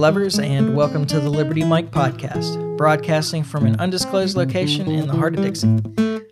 [0.00, 5.12] lovers, and welcome to the Liberty Mike podcast, broadcasting from an undisclosed location in the
[5.12, 5.78] heart of Dixie.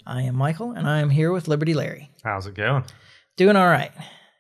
[0.07, 2.09] I am Michael, and I am here with Liberty Larry.
[2.25, 2.85] How's it going?
[3.37, 3.93] Doing all right.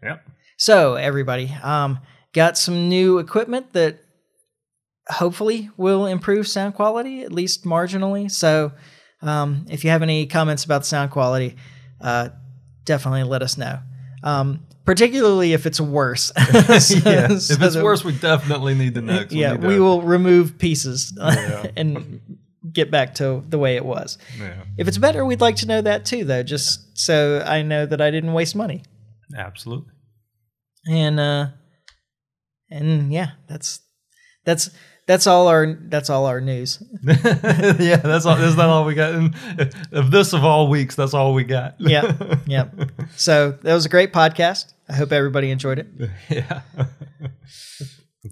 [0.02, 0.26] Yep.
[0.56, 1.98] So, everybody, um,
[2.32, 3.98] got some new equipment that
[5.10, 8.30] hopefully will improve sound quality, at least marginally.
[8.30, 8.72] So,
[9.20, 11.54] um, if you have any comments about the sound quality,
[12.00, 12.30] uh,
[12.86, 13.80] definitely let us know.
[14.22, 16.32] Um, particularly if it's worse.
[17.04, 17.28] yeah.
[17.38, 19.24] So- if it's worse, we definitely need know.
[19.24, 21.66] 'cause yeah, to- we will remove pieces Yeah.
[21.76, 22.20] and
[22.72, 24.16] get back to the way it was.
[24.40, 27.84] Yeah, If it's better, we'd like to know that too, though, just so I know
[27.86, 28.82] that I didn't waste money.
[29.36, 29.92] absolutely.
[30.90, 31.48] And uh,
[32.70, 33.80] and yeah, that's
[34.46, 34.70] that's
[35.08, 36.82] that's all our that's all our news.
[37.02, 38.36] yeah, that's all.
[38.36, 39.14] That's not all we got.
[39.14, 39.34] And
[39.90, 41.76] of this of all weeks, that's all we got.
[41.78, 42.12] yeah,
[42.46, 42.74] yep.
[43.16, 44.74] So that was a great podcast.
[44.86, 45.86] I hope everybody enjoyed it.
[46.28, 46.60] yeah.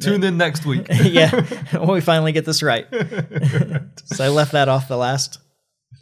[0.02, 0.86] Tune in next week.
[1.02, 1.30] yeah,
[1.78, 2.86] when we finally get this right.
[4.04, 5.38] so I left that off the last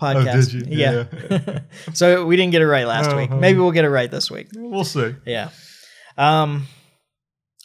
[0.03, 0.50] podcast.
[0.50, 0.77] did you?
[0.77, 1.61] Yeah.
[1.92, 3.31] so we didn't get it right last week.
[3.31, 3.38] Uh-huh.
[3.38, 4.48] Maybe we'll get it right this week.
[4.53, 5.14] we'll see.
[5.25, 5.50] Yeah.
[6.19, 6.66] Um.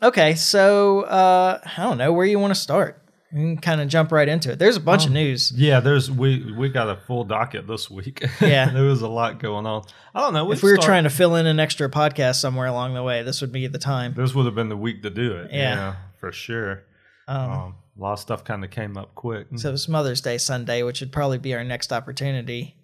[0.02, 3.02] Okay, so uh, I don't know where you want to start.
[3.32, 4.58] We can kind of jump right into it.
[4.58, 5.52] There's a bunch of news.
[5.56, 8.24] Yeah, there's we we got a full docket this week.
[8.42, 8.70] Yeah.
[8.74, 9.84] there was a lot going on.
[10.16, 10.52] I don't know.
[10.52, 13.42] If we were trying to fill in an extra podcast somewhere along the way, this
[13.42, 14.16] would be the time.
[14.16, 15.52] this would have been the week to do it.
[15.52, 15.96] Yeah.
[16.20, 16.84] for sure.
[17.28, 19.46] Um, Um, a lot of stuff kind of came up quick.
[19.58, 22.76] so it's Mother's Day Sunday, which would probably be our next opportunity.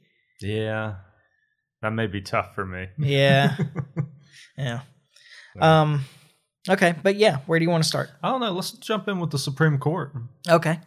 [0.41, 0.95] Yeah,
[1.81, 2.87] that may be tough for me.
[2.99, 3.55] Yeah.
[4.57, 4.81] yeah.
[5.59, 6.05] Um.
[6.69, 8.09] Okay, but yeah, where do you want to start?
[8.23, 8.51] I don't know.
[8.51, 10.13] Let's jump in with the Supreme Court.
[10.49, 10.79] Okay.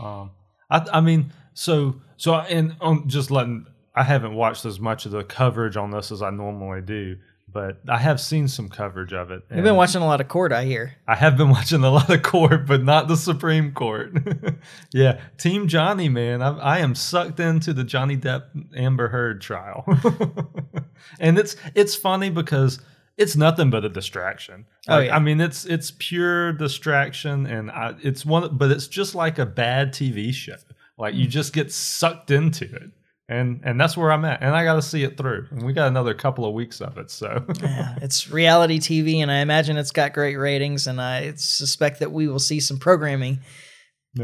[0.00, 0.32] Um,
[0.68, 3.66] I, I mean, so so, and um, just letting.
[3.94, 7.16] I haven't watched as much of the coverage on this as I normally do,
[7.52, 9.42] but I have seen some coverage of it.
[9.52, 10.96] You've been watching a lot of court, I hear.
[11.08, 14.12] I have been watching a lot of court, but not the Supreme Court.
[14.92, 18.44] yeah, Team Johnny, man, I, I am sucked into the Johnny Depp
[18.76, 19.84] Amber Heard trial,
[21.20, 22.80] and it's it's funny because
[23.20, 24.64] it's nothing but a distraction.
[24.88, 25.14] Oh, yeah.
[25.14, 29.44] I mean, it's it's pure distraction, and I, it's one, but it's just like a
[29.44, 30.56] bad TV show.
[30.96, 31.30] Like you mm.
[31.30, 32.90] just get sucked into it.
[33.28, 35.46] And, and that's where I'm at, and I got to see it through.
[35.52, 39.30] And we got another couple of weeks of it, so Yeah, it's reality TV, and
[39.30, 43.38] I imagine it's got great ratings, and I suspect that we will see some programming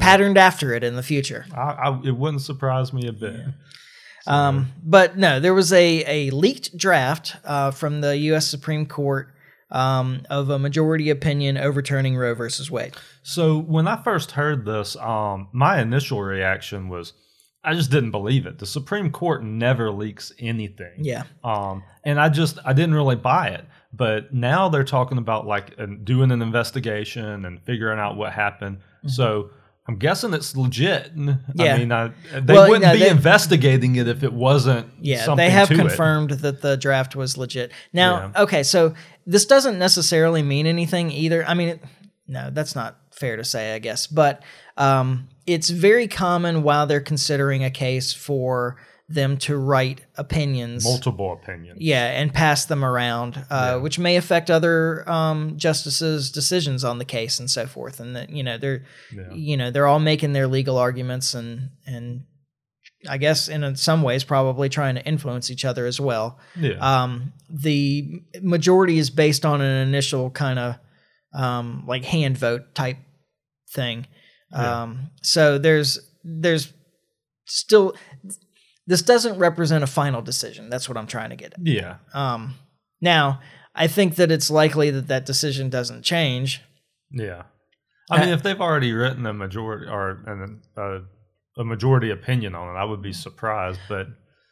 [0.00, 1.46] patterned after it in the future.
[1.54, 3.42] I, I, it wouldn't surprise me a bit.
[4.26, 8.46] Um, but no, there was a, a leaked draft uh, from the U.S.
[8.48, 9.32] Supreme Court
[9.70, 12.94] um, of a majority opinion overturning Roe versus Wade.
[13.22, 17.12] So when I first heard this, um, my initial reaction was
[17.64, 18.60] I just didn't believe it.
[18.60, 20.92] The Supreme Court never leaks anything.
[20.98, 23.64] Yeah, Um, and I just I didn't really buy it.
[23.92, 28.78] But now they're talking about like doing an investigation and figuring out what happened.
[29.06, 29.50] So
[29.88, 31.12] I'm guessing it's legit.
[31.54, 31.74] Yeah.
[31.74, 34.88] I mean, I, they Well, wouldn't no, be they- investigating it if it wasn't.
[35.00, 35.78] yeah, something they have to it.
[35.78, 37.70] confirmed that the draft was legit.
[37.92, 38.94] Now, okay, so
[39.26, 41.44] this doesn't necessarily mean anything either.
[41.46, 41.84] I mean, it,
[42.26, 44.42] no, that's not fair to say, I guess, but
[44.76, 48.76] um, it's very common while they're considering a case for
[49.08, 50.84] them to write opinions.
[50.84, 51.78] multiple opinions.
[51.80, 57.04] Yeah, and pass them around, uh, which may affect other um, justices' decisions on the
[57.04, 58.00] case and so forth.
[58.00, 58.84] And that you know they're,
[59.14, 59.32] Yeah.
[59.32, 62.22] you know, they're all making their legal arguments and and
[63.08, 66.38] I guess in some ways probably trying to influence each other as well.
[66.58, 66.72] Yeah.
[66.80, 70.74] Um, the majority is based on an initial kind of
[71.32, 72.96] um, like hand vote type
[73.70, 74.06] thing.
[74.50, 74.82] Yeah.
[74.82, 76.72] Um, so there's there's
[77.44, 77.94] still
[78.86, 80.70] this doesn't represent a final decision.
[80.70, 81.60] That's what I'm trying to get at.
[81.66, 81.96] yeah.
[82.14, 82.54] Um,
[83.00, 83.40] now,
[83.74, 86.62] I think that it's likely that that decision doesn't change.
[87.10, 87.42] Yeah.
[88.10, 90.98] I mean, if they've already written a majority or an, uh,
[91.60, 93.80] a majority opinion on it, I would be surprised.
[93.88, 94.06] But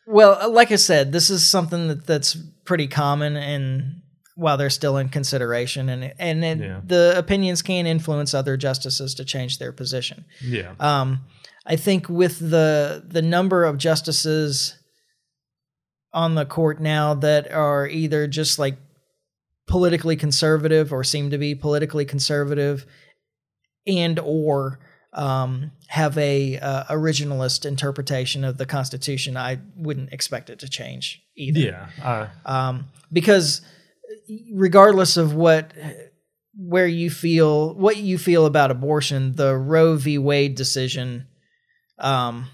[0.07, 4.01] Well, like I said, this is something that, that's pretty common, and
[4.35, 6.81] while they're still in consideration, and and it, Yeah.
[6.85, 10.25] the opinions can influence other justices to change their position.
[10.43, 11.21] yeah, Um,
[11.67, 14.77] I think with the the number of justices
[16.13, 18.77] on the court now that are either just like
[19.67, 22.87] politically conservative or seem to be politically conservative,
[23.87, 24.79] and or
[25.13, 31.23] um, have a uh, originalist interpretation of the Constitution, I wouldn't expect it to change
[31.37, 31.61] either.
[31.61, 33.63] Yeah, uh, um, because
[34.53, 35.73] regardless of what
[36.57, 40.19] where you feel what you feel about abortion the roe v.
[40.19, 41.27] Wade decision
[41.99, 42.47] um,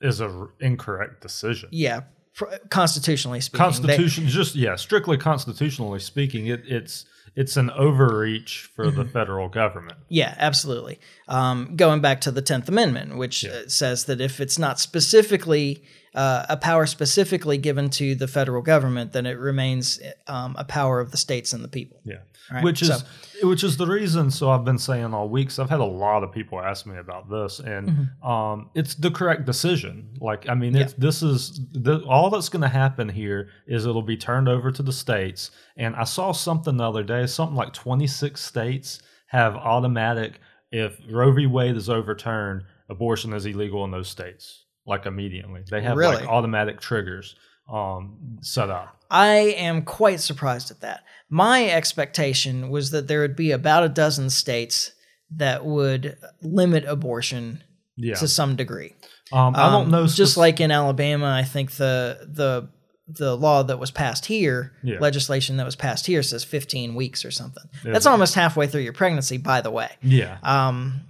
[0.00, 1.68] is a r- incorrect decision.
[1.72, 2.00] yeah
[2.34, 7.04] pr- constitutionally speaking they- just yeah, strictly constitutionally speaking, it, it's
[7.34, 8.96] it's an overreach for Mm-hmm.
[8.98, 9.98] the federal government.
[10.08, 10.98] Yeah, absolutely.
[11.28, 13.50] Um, going back to the Tenth Amendment, which Yeah.
[13.50, 15.82] uh, says that if it's not specifically
[16.14, 20.98] uh, a power specifically given to the federal government, then it remains um, a power
[20.98, 22.00] of the states and the people.
[22.04, 22.20] Yeah.
[22.52, 25.62] Right, Which is so- which is the reason so I've been saying all week so
[25.62, 28.26] I've had a lot of people ask me about this and Mm-hmm.
[28.28, 30.14] um it's the correct decision.
[30.20, 34.00] Like I mean it's this is the, all that's going to happen here is it'll
[34.00, 37.72] be turned over to the states and I saw something the other day something like
[37.72, 40.40] 26 states have automatic
[40.72, 41.46] if Roe v.
[41.46, 45.62] Wade is overturned abortion is illegal in those states like immediately.
[45.68, 46.16] They have Really?
[46.16, 47.34] like automatic triggers
[47.70, 51.02] um set up I am quite surprised at that.
[51.28, 54.92] My expectation was that there would be about a dozen states
[55.36, 57.62] that would limit abortion
[57.96, 58.94] yeah to some degree.
[59.32, 62.68] um, I don't Um, know Just spec- like in Alabama, I think the the
[63.08, 64.98] the law that was passed here, Yeah.
[64.98, 67.62] legislation that was passed here says 15 weeks or something.
[67.84, 67.92] Yeah.
[67.92, 69.90] That's almost halfway through your pregnancy, by the way.
[70.02, 71.02] yeah Um,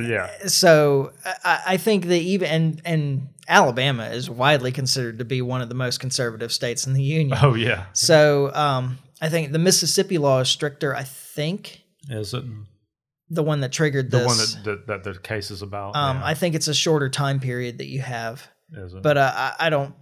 [0.00, 1.12] yeah so
[1.44, 5.68] I, I think that even and and Alabama is widely considered to be one of
[5.68, 7.36] the most conservative states in the union.
[7.42, 10.94] oh yeah So um, I think the Mississippi law is stricter.
[10.94, 12.44] I think Is it
[13.30, 14.26] the one that triggered the this.
[14.26, 15.96] one that, that that the case is about?
[15.96, 16.26] um, yeah.
[16.26, 19.02] I think it's a shorter time period that you have, Is it?
[19.02, 19.94] but uh, I, I don't.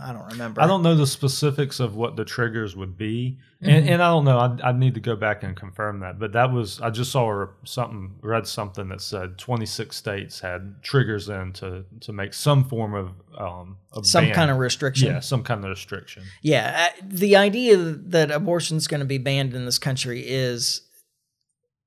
[0.00, 0.60] I don't remember.
[0.60, 3.70] I don't know the specifics of what the triggers would be, Mm-hmm.
[3.70, 4.38] and, and I don't know.
[4.38, 6.18] I I need to go back and confirm that.
[6.18, 11.28] But that was I just saw something, read something that said 26 states had triggers
[11.30, 14.34] in to to make some form of um some ban.
[14.34, 15.06] kind of restriction.
[15.08, 16.24] yeah some kind of restriction.
[16.42, 20.82] Yeah, the idea that abortion is going to be banned in this country is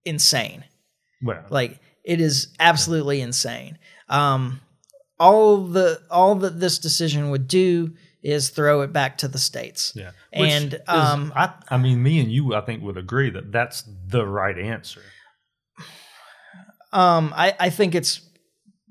[0.05, 0.63] insane.
[1.21, 3.77] Well, Like it is absolutely insane.
[4.09, 4.61] Um,
[5.19, 7.93] all the all that this decision would do
[8.23, 9.93] is throw it back to the states.
[9.95, 13.51] yeah, and, is- um, I I mean me and you I think would agree that
[13.51, 15.01] that's the right answer.
[16.93, 18.21] Um, I I think it's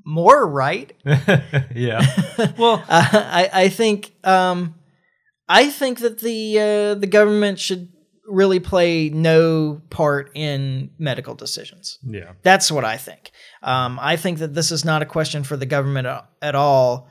[0.05, 0.93] more right.
[1.75, 2.05] yeah.
[2.58, 4.75] Well, Uh, I I think um,
[5.49, 7.88] I think that the uh, the government should
[8.28, 11.99] really play no part in medical decisions.
[12.02, 12.32] yeah.
[12.43, 13.31] That's what I think.
[13.62, 16.08] Um, I think that this is not a question for the government
[16.43, 17.08] at all,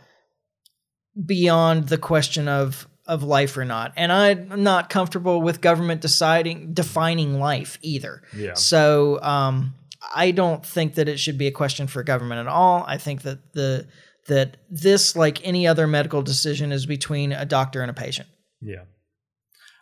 [1.26, 3.94] beyond the question of of life or not.
[3.96, 8.24] And I'm not comfortable with government deciding defining life either.
[8.36, 8.56] Yeah.
[8.56, 9.76] So um,
[10.14, 12.84] I don't think that it should be a question for government at all.
[12.88, 13.88] I think that the
[14.28, 18.28] that this, like any other medical decision, is between a doctor and a patient.
[18.60, 18.86] Yeah.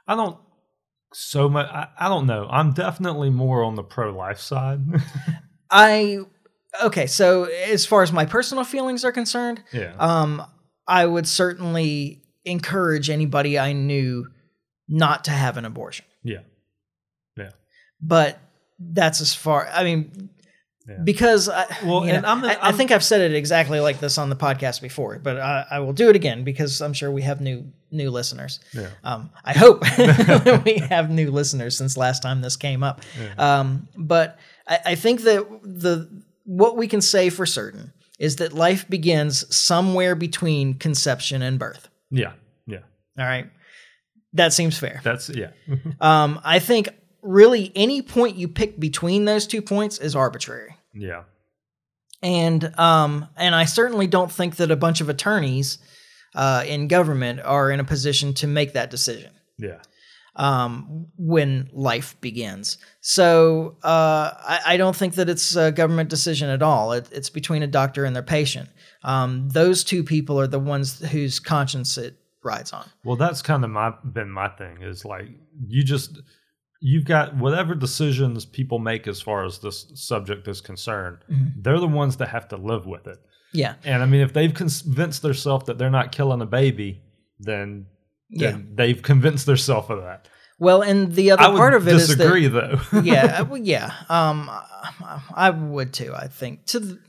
[0.06, 0.38] I don't
[1.14, 2.48] so much I, I don't know.
[2.50, 4.82] I'm definitely more on the pro life side.
[5.70, 6.20] I
[6.84, 7.08] okay.
[7.08, 9.96] So as far as my personal feelings are concerned, yeah.
[9.98, 10.46] um,
[10.88, 14.28] I would certainly encourage anybody I knew
[14.88, 16.06] not to have an abortion.
[16.24, 16.40] yeah.
[17.38, 17.52] Yeah.
[18.02, 18.40] But
[18.80, 19.68] that's as far.
[19.68, 20.30] I mean,
[20.88, 20.98] Yeah.
[21.04, 23.80] because I, Well, you and know, I'm- I, I I'm- think I've said it exactly
[23.80, 26.92] like this on the podcast before, but I, I will do it again because I'm
[26.94, 28.60] sure we have new new listeners.
[28.74, 28.90] Yeah.
[29.04, 29.82] Um, I hope
[30.66, 33.02] we have new listeners since last time this came up.
[33.38, 36.10] Um, but I, I think that the
[36.46, 41.88] what we can say for certain is that life begins somewhere between conception and birth.
[42.12, 42.34] Yeah.
[42.68, 42.80] Yeah.
[43.18, 43.50] All right,
[44.34, 45.00] that seems fair.
[45.04, 45.52] That's yeah.
[46.02, 46.90] Um, I think
[47.24, 50.76] really any point you pick between those two points is arbitrary.
[50.94, 51.24] yeah.
[52.22, 55.78] and um, and I certainly don't think that a bunch of attorneys
[56.36, 59.80] uh, in government are in a position to make that decision Yeah.
[60.36, 62.78] um, when life begins.
[63.02, 66.94] So uh, I, I don't think that it's a government decision at all.
[66.94, 68.70] It, it's between a doctor and their patient.
[69.04, 72.90] Um, those two people are the ones whose conscience it rides on.
[73.04, 75.28] Well, that's kind of my been my thing is like
[75.68, 76.22] you just
[76.86, 81.62] you've got whatever decisions people make as far as this subject is concerned, Mm-hmm.
[81.62, 83.20] they're the ones that have to live with it.
[83.54, 87.02] Yeah, And I mean, if they've convinced themselves that they're not killing a baby,
[87.40, 87.86] then,
[88.30, 88.58] Yeah.
[88.74, 90.28] they've convinced themselves of that.
[90.60, 92.80] Well, and the other I part of it is that disagree, though.
[93.04, 94.50] yeah, well, yeah, um,
[95.36, 96.14] I would too.
[96.16, 97.00] I think to the,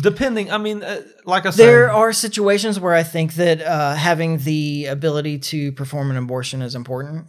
[0.00, 3.94] Depending, I mean, uh, like I said, There are situations where I think that uh,
[3.94, 7.26] having the ability to perform an abortion is important.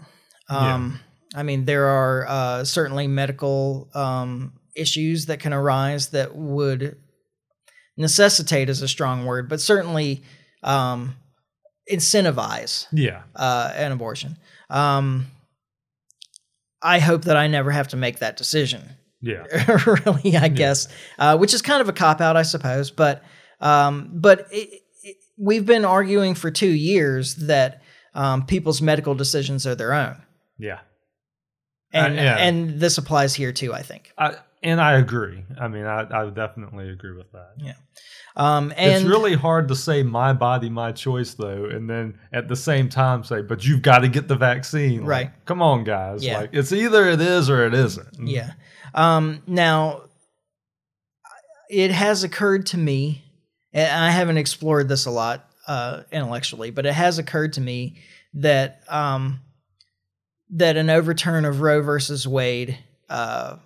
[0.47, 0.99] Um,
[1.33, 6.97] I mean, there are uh, certainly medical um, issues that can arise that would
[7.97, 10.23] necessitate is a strong word, but certainly
[10.63, 11.15] um,
[11.91, 14.37] incentivize yeah, uh, an abortion.
[14.69, 15.27] Um,
[16.81, 19.43] I hope that I never have to make that decision yeah,
[20.05, 20.87] really, I guess,
[21.19, 22.89] uh, which is kind of a cop out, I suppose.
[22.89, 23.23] But
[23.59, 27.83] um, but it, it, we've been arguing for two years that
[28.15, 30.21] um, people's medical decisions are their own.
[30.57, 30.79] yeah,
[31.93, 32.37] and yeah.
[32.37, 33.73] and this applies here too.
[33.73, 34.11] I think.
[34.17, 35.43] I, and I agree.
[35.59, 37.53] I mean, I, I definitely agree with that.
[37.57, 37.73] Yeah.
[38.35, 42.47] Um, and it's really hard to say my body, my choice, though, and then at
[42.47, 45.31] the same time say, "But you've got to get the vaccine." Like, Right.
[45.45, 46.23] come on, guys.
[46.23, 46.41] Yeah.
[46.41, 48.27] Like it's either it is or it isn't.
[48.27, 48.51] Yeah.
[48.93, 50.03] Um, now,
[51.69, 53.23] it has occurred to me,
[53.73, 57.97] and I haven't explored this a lot uh, intellectually, but it has occurred to me
[58.35, 59.41] that um,
[60.51, 62.77] that an overturn of Roe versus Wade,
[63.09, 63.57] uh,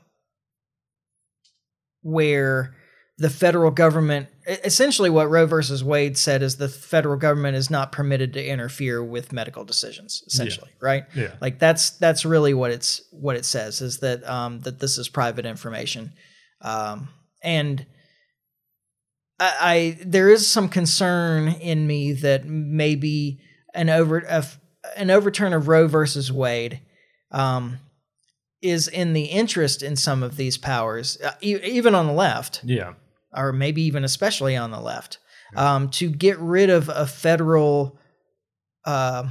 [2.02, 2.76] where
[3.18, 7.92] the federal government essentially what Roe versus Wade said is the federal government is not
[7.92, 11.06] permitted to interfere with medical decisions essentially right?
[11.16, 11.32] Yeah.
[11.42, 15.08] like that's that's really what it's what it says is that um that this is
[15.08, 16.12] private information.
[16.62, 17.10] Um
[17.42, 17.86] and
[19.40, 23.40] I, I there is some concern in me that maybe
[23.74, 24.46] an over a
[24.96, 26.80] an overturn of Roe versus Wade
[27.32, 27.80] um
[28.62, 32.62] is in the interest in some of these powers uh, e- even on the left
[32.64, 32.94] Yeah.
[33.34, 35.20] or maybe even especially on the left,
[35.56, 38.00] um, to get rid of a federal
[38.86, 39.30] uh,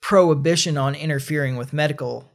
[0.00, 2.30] prohibition on interfering with medical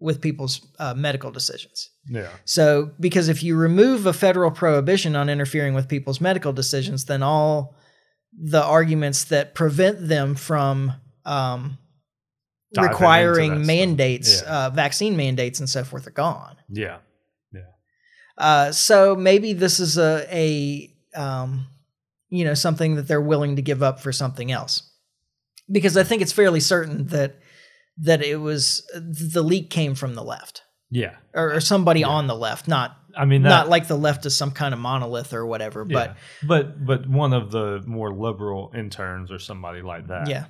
[0.00, 1.90] with people's uh, medical decisions.
[2.08, 2.28] Yeah.
[2.44, 7.22] So, because if you remove a federal prohibition on interfering with people's medical decisions, then
[7.22, 7.74] all
[8.32, 10.92] the arguments that prevent them from
[11.24, 11.78] um,
[12.76, 14.66] requiring mandates, Yeah.
[14.66, 16.56] uh, vaccine mandates, and so forth are gone.
[16.68, 16.98] Yeah.
[18.36, 21.66] Uh, so maybe this is a a um,
[22.28, 24.88] you know something that they're willing to give up for something else,
[25.68, 27.34] because I think it's fairly certain that
[28.00, 31.16] that it was the leak came from the left Yeah.
[31.34, 34.36] or, or somebody on the left, not I mean, that, not like the left is
[34.36, 36.14] some kind of monolith or whatever, yeah.
[36.46, 40.28] but but but one of the more liberal interns or somebody like that.
[40.28, 40.44] yeah,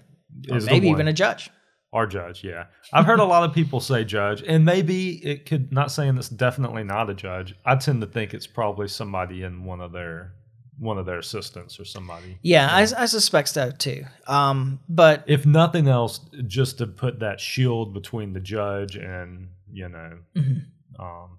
[0.51, 1.49] or is the maybe even a judge.
[1.93, 2.67] Our judge, yeah.
[2.93, 6.29] I've heard a lot of people say judge, and maybe it could not saying it's
[6.29, 7.55] definitely not a judge.
[7.65, 10.35] I tend to think it's probably somebody in one of their
[10.79, 12.39] one of their assistants or somebody.
[12.43, 14.05] Yeah, I, I suspect so too.
[14.29, 19.89] Um, but If nothing else, just to put that shield between the judge and you
[19.89, 20.67] know, Mhm.
[21.01, 21.39] um,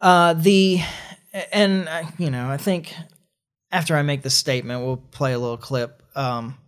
[0.00, 0.80] Uh, the
[1.52, 2.92] and uh, you know, I think
[3.72, 6.02] after I make this statement, we'll play a little clip.
[6.14, 6.58] Um,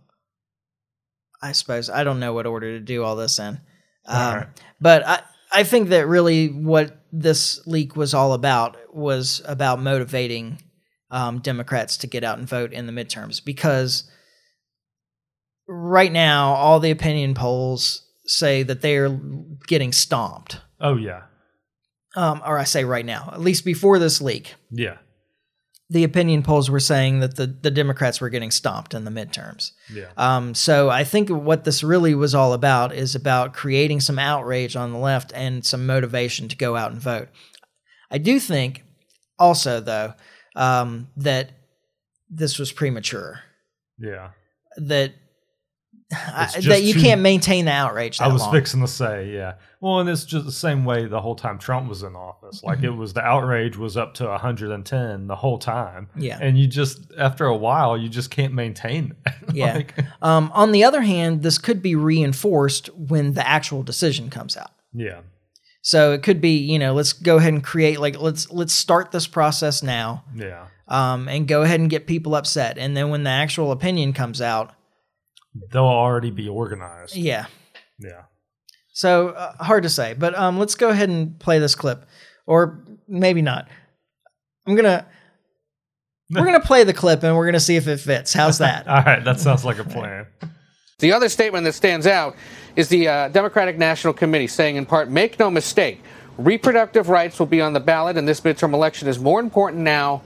[1.41, 1.89] I suppose.
[1.89, 3.59] I don't know what order to do all this in,
[4.05, 4.45] um,
[4.81, 10.61] but I I think that really what this leak was all about was about motivating
[11.09, 14.09] um, Democrats to get out and vote in the midterms because
[15.67, 19.19] right now all the opinion polls say that they are
[19.67, 20.59] getting stomped.
[20.79, 21.23] Oh yeah,
[22.15, 24.97] um, or I say right now, at least before this leak, yeah,
[25.89, 29.71] the opinion polls were saying that the, the Democrats were getting stomped in the midterms.
[29.91, 34.19] yeah, Um, so I think what this really was all about is about creating some
[34.19, 37.29] outrage on the left and some motivation to go out and vote.
[38.11, 38.83] I do think
[39.39, 40.13] also, though,
[40.55, 41.51] um, that
[42.29, 43.41] this was premature.
[43.97, 44.31] yeah.
[44.77, 45.13] That
[46.11, 48.19] I, that you too- can't maintain the outrage.
[48.19, 48.53] That I was long.
[48.53, 49.55] fixing to say, yeah.
[49.81, 52.63] Well, and it's just the same way the whole time Trump was in office.
[52.63, 52.85] Like Mm-hmm.
[52.85, 56.07] it was the outrage was up to 110 the whole time.
[56.15, 56.39] Yeah.
[56.41, 59.35] And you just after a while you just can't maintain that.
[59.53, 59.73] Yeah.
[59.75, 64.55] Like, Um, on the other hand, this could be reinforced when the actual decision comes
[64.57, 64.71] out.
[64.93, 65.19] yeah.
[65.83, 69.11] So it could be, you know, let's go ahead and create like let's let's start
[69.11, 70.65] this process now, Yeah.
[70.89, 74.41] um, and go ahead and get people upset, and then when the actual opinion comes
[74.41, 74.73] out,
[75.71, 77.15] They'll already be organized.
[77.15, 77.45] yeah.
[77.99, 78.23] Yeah.
[78.93, 82.05] So uh, hard to say, but um, let's go ahead and play this clip,
[82.47, 83.67] or maybe not.
[84.65, 85.05] I'm gonna
[86.31, 88.33] we're gonna play the clip and we're gonna see if it fits.
[88.33, 88.87] How's that?
[88.89, 90.25] All right, that sounds like a plan.
[90.99, 92.35] The other statement that stands out
[92.75, 96.01] is the uh, Democratic National Committee saying, in part, make no mistake,
[96.37, 100.23] reproductive rights will be on the ballot, and this midterm election is more important now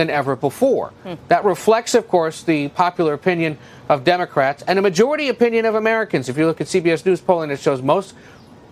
[0.00, 0.88] than ever before.
[1.02, 1.14] Hmm.
[1.28, 3.58] That reflects, of course, the popular opinion
[3.90, 6.30] of Democrats and a majority opinion of Americans.
[6.30, 8.14] If you look at CBS News polling, it shows most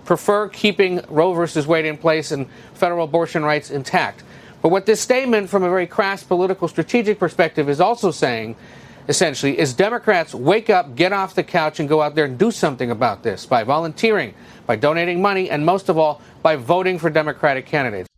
[0.06, 4.25] prefer keeping Roe versus Wade in place and federal abortion rights intact.
[4.62, 8.56] But what this statement, from a very crass political strategic perspective, is also saying,
[9.06, 12.50] essentially, is Democrats wake up, get off the couch, and go out there and do
[12.50, 14.32] something about this by volunteering,
[14.66, 18.08] by donating money, and most of all, by voting for Democratic candidates.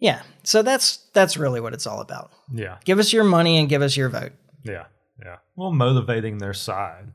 [0.00, 0.22] Yeah.
[0.42, 2.30] So that's that's really what it's all about.
[2.52, 2.78] Yeah.
[2.84, 4.32] Give us your money and give us your vote.
[4.64, 4.84] Yeah.
[5.22, 5.36] Yeah.
[5.56, 7.12] Well, motivating their side,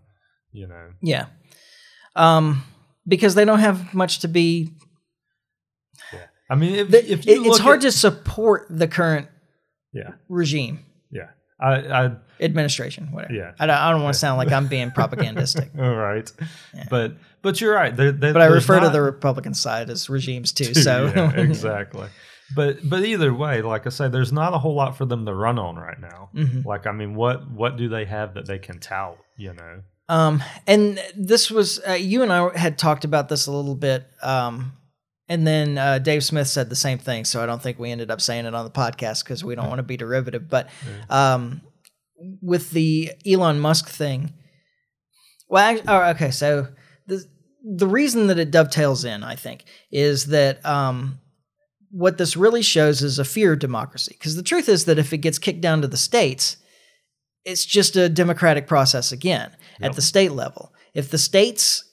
[0.52, 0.92] you know.
[1.02, 1.26] Yeah.
[2.16, 2.64] Um,
[3.08, 4.72] because they don't have much to be.
[6.14, 6.20] Yeah.
[6.50, 9.28] I mean, if, the- if it's hard at- to support the current
[9.92, 10.12] Yeah.
[10.30, 10.80] regime.
[11.12, 11.30] Yeah.
[11.60, 11.74] I,
[12.06, 13.34] I administration, whatever.
[13.34, 13.54] Yeah.
[13.60, 16.30] I don't, I don't want to sound like I'm being propagandistic, all right,
[16.90, 17.96] but but you're right.
[17.96, 20.66] There, there, but I refer to the Republican side as regimes too.
[20.74, 22.08] too, So yeah, exactly.
[22.54, 25.34] But but either way, like I say, there's not a whole lot for them to
[25.34, 26.30] run on right now.
[26.36, 26.66] Mhm.
[26.66, 29.18] Like I mean, what what do they have that they can tout?
[29.38, 29.82] You know.
[30.08, 34.06] Um, and this was uh, you and I had talked about this a little bit.
[34.22, 34.74] Um,
[35.28, 37.26] and then uh, Dave Smith said the same thing.
[37.26, 39.68] So I don't think we ended up saying it on the podcast because we don't
[39.68, 40.48] want to be derivative.
[40.48, 40.70] But
[41.10, 41.62] um,
[42.42, 44.34] with the Elon Musk thing,
[45.50, 46.30] well, I, oh, okay.
[46.30, 46.68] So
[47.08, 47.26] the
[47.64, 51.20] the reason that it dovetails in, I think, is that um,
[51.96, 54.14] what this really shows is a fear of democracy.
[54.20, 56.58] Because the truth is that if it gets kicked down to the states,
[57.46, 60.74] it's just a democratic process again at the state level.
[60.94, 61.86] If the states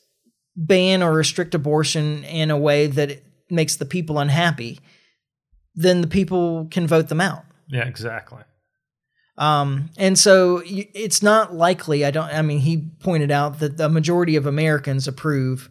[0.57, 4.81] ban or restrict abortion in a way that it makes the people unhappy,
[5.77, 7.45] then the people can vote them out.
[7.69, 8.43] Yeah, exactly.
[9.39, 12.05] Um, and so it's not likely.
[12.05, 12.27] I don't.
[12.27, 15.71] I mean, he pointed out that the majority of Americans approve.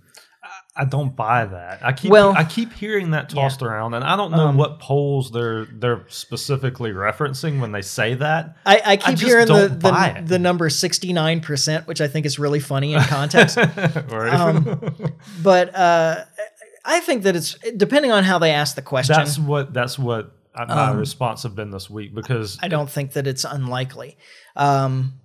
[0.74, 1.80] I don't buy that.
[1.84, 4.80] I keep Well- I keep hearing that tossed around, and I don't know Um, what
[4.80, 8.56] polls they're they're specifically referencing when they say that.
[8.66, 12.26] I, I keep just hearing the the, the number sixty nine percent, which I think
[12.26, 13.58] is really funny in context.
[13.58, 14.34] Right?
[14.34, 14.96] Um,
[15.44, 16.24] but uh,
[16.86, 19.14] I think that it's depending on how they ask the question.
[19.16, 22.90] that's what that's what I- my Um, response have been this week because I don't
[22.90, 24.18] think that it's unlikely.
[24.56, 25.20] Um,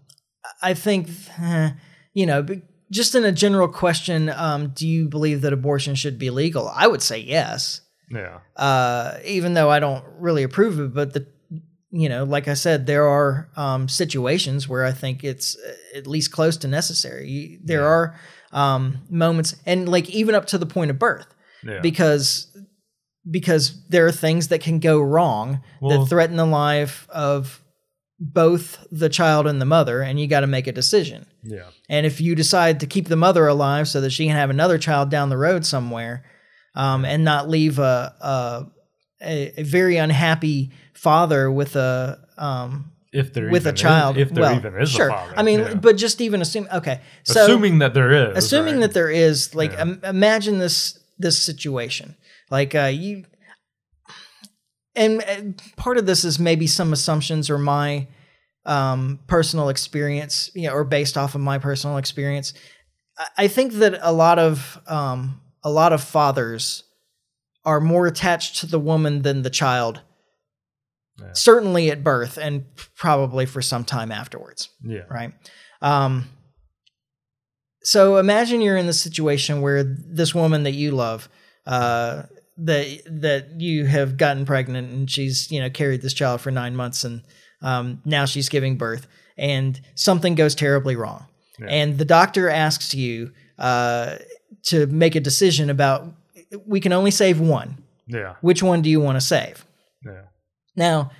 [0.62, 1.08] I think,
[1.40, 1.70] eh,
[2.14, 2.42] you know,
[2.90, 6.68] just in a general question, um, do you believe that abortion should be legal?
[6.68, 10.94] I would say yes, yeah uh, even though I don't really approve of it.
[10.94, 11.26] But the,
[11.90, 16.06] you know, like I said, there are um, situations where I think it's uh, at
[16.06, 17.28] least close to necessary.
[17.28, 17.86] You- There Yeah.
[17.86, 18.14] are
[18.52, 21.26] um, moments, and like even up to the point of birth
[21.64, 22.46] yeah because
[23.28, 27.60] because there are things that can go wrong Well- that threaten the life of
[28.18, 32.06] both the child and the mother and you got to make a decision yeah and
[32.06, 35.10] if you decide to keep the mother alive so that she can have another child
[35.10, 36.24] down the road somewhere
[36.74, 38.66] um, and not leave a, a
[39.22, 44.16] a a very unhappy father with a um, if there with a even is- child
[44.16, 45.74] if there well, even is sure a father i mean yeah.
[45.74, 48.80] but just even assume okay so assuming that there is assuming right?
[48.82, 49.82] that there is like Yeah.
[49.82, 52.16] im- imagine this this situation
[52.50, 53.24] like uh you
[54.96, 58.08] and, and part of this is maybe some assumptions or my
[58.64, 62.52] um personal experience you know or based off of my personal experience
[63.18, 66.82] I- i think that a lot of um a lot of fathers
[67.64, 70.00] are more attached to the woman than the child
[71.20, 71.32] Yeah.
[71.32, 72.64] certainly at birth and
[72.96, 75.32] probably for some time afterwards yeah right?
[75.82, 76.24] Um,
[77.82, 81.28] so imagine you're in the situation where this woman that you love,
[81.66, 82.22] uh,
[82.58, 86.74] that that you have gotten pregnant and she's you know carried this child for nine
[86.74, 87.22] months and
[87.62, 89.06] um, now she's giving birth
[89.38, 91.26] and something goes terribly wrong,
[91.58, 91.66] Yeah.
[91.68, 94.16] and the doctor asks you uh,
[94.64, 96.06] to make a decision about
[96.66, 97.76] we can only save one.
[98.06, 99.66] yeah Which one do you want to save?
[100.04, 100.22] yeah
[100.76, 101.10] Now,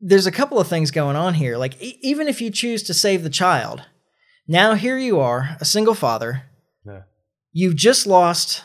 [0.00, 1.56] there's a couple of things going on here.
[1.56, 3.82] Like, e- even if you choose to save the child,
[4.48, 6.44] now here you are, a single father.
[6.84, 7.02] yeah
[7.52, 8.64] You've just lost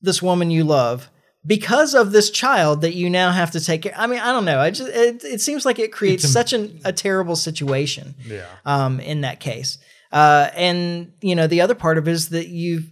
[0.00, 1.08] this woman you love
[1.44, 3.94] because of this child that you now have to take care.
[3.96, 4.60] I mean, I don't know.
[4.60, 8.14] I just it, it seems like it creates It's a- such an, a terrible situation
[8.24, 9.78] yeah um, in that case.
[10.12, 12.88] Uh, and you know, the other part of it is that you've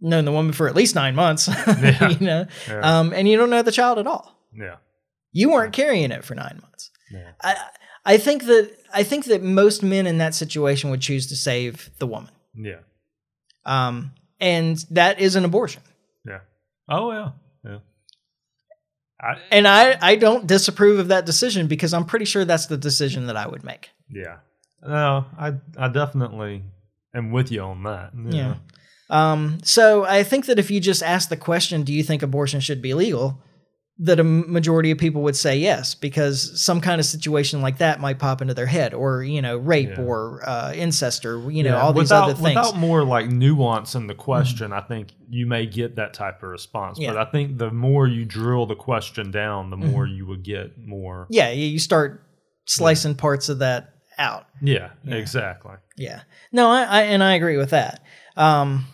[0.00, 1.48] known the woman for at least nine months.
[1.66, 2.08] Yeah.
[2.08, 2.80] you know, Yeah.
[2.98, 4.38] um, and you don't know the child at all.
[4.52, 4.76] yeah
[5.32, 6.90] You weren't carrying it for nine months.
[7.12, 7.56] yeah I
[8.06, 11.90] I think that I think that most men in that situation would choose to save
[11.98, 12.80] the woman, yeah
[13.64, 15.82] um, and that is an abortion.
[16.26, 16.40] yeah
[16.88, 17.30] oh yeah yeah
[19.24, 22.76] I, And I I don't disapprove of that decision because I'm pretty sure that's the
[22.76, 23.90] decision that I would make.
[24.10, 24.36] Yeah.
[24.86, 26.62] No, I I definitely
[27.14, 28.12] am with you on that.
[28.28, 28.56] Yeah.
[29.10, 32.60] Um, so I think that if you just ask the question, "Do you think abortion
[32.60, 33.40] should be legal?"
[33.98, 38.00] That a majority of people would say yes, because some kind of situation like that
[38.00, 40.02] might pop into their head, or you know, rape Yeah.
[40.02, 42.56] or uh, incest, or you know, Yeah, all these without, other things.
[42.56, 46.48] Without more like nuance in the question, I think you may get that type of
[46.48, 46.98] response.
[46.98, 50.76] But I think the more you drill the question down, the more you would get
[50.76, 51.28] more.
[51.30, 52.26] yeah, you you start
[52.66, 54.46] slicing parts of that out.
[54.60, 55.14] Yeah, Yeah.
[55.16, 55.74] exactly.
[55.96, 56.22] Yeah.
[56.50, 58.02] No, I, I and I agree with that.
[58.36, 58.86] Um,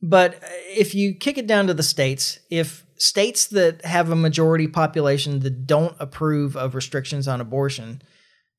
[0.00, 4.66] but if you kick it down to the states, if states that have a majority
[4.68, 8.02] population that don't approve of restrictions on abortion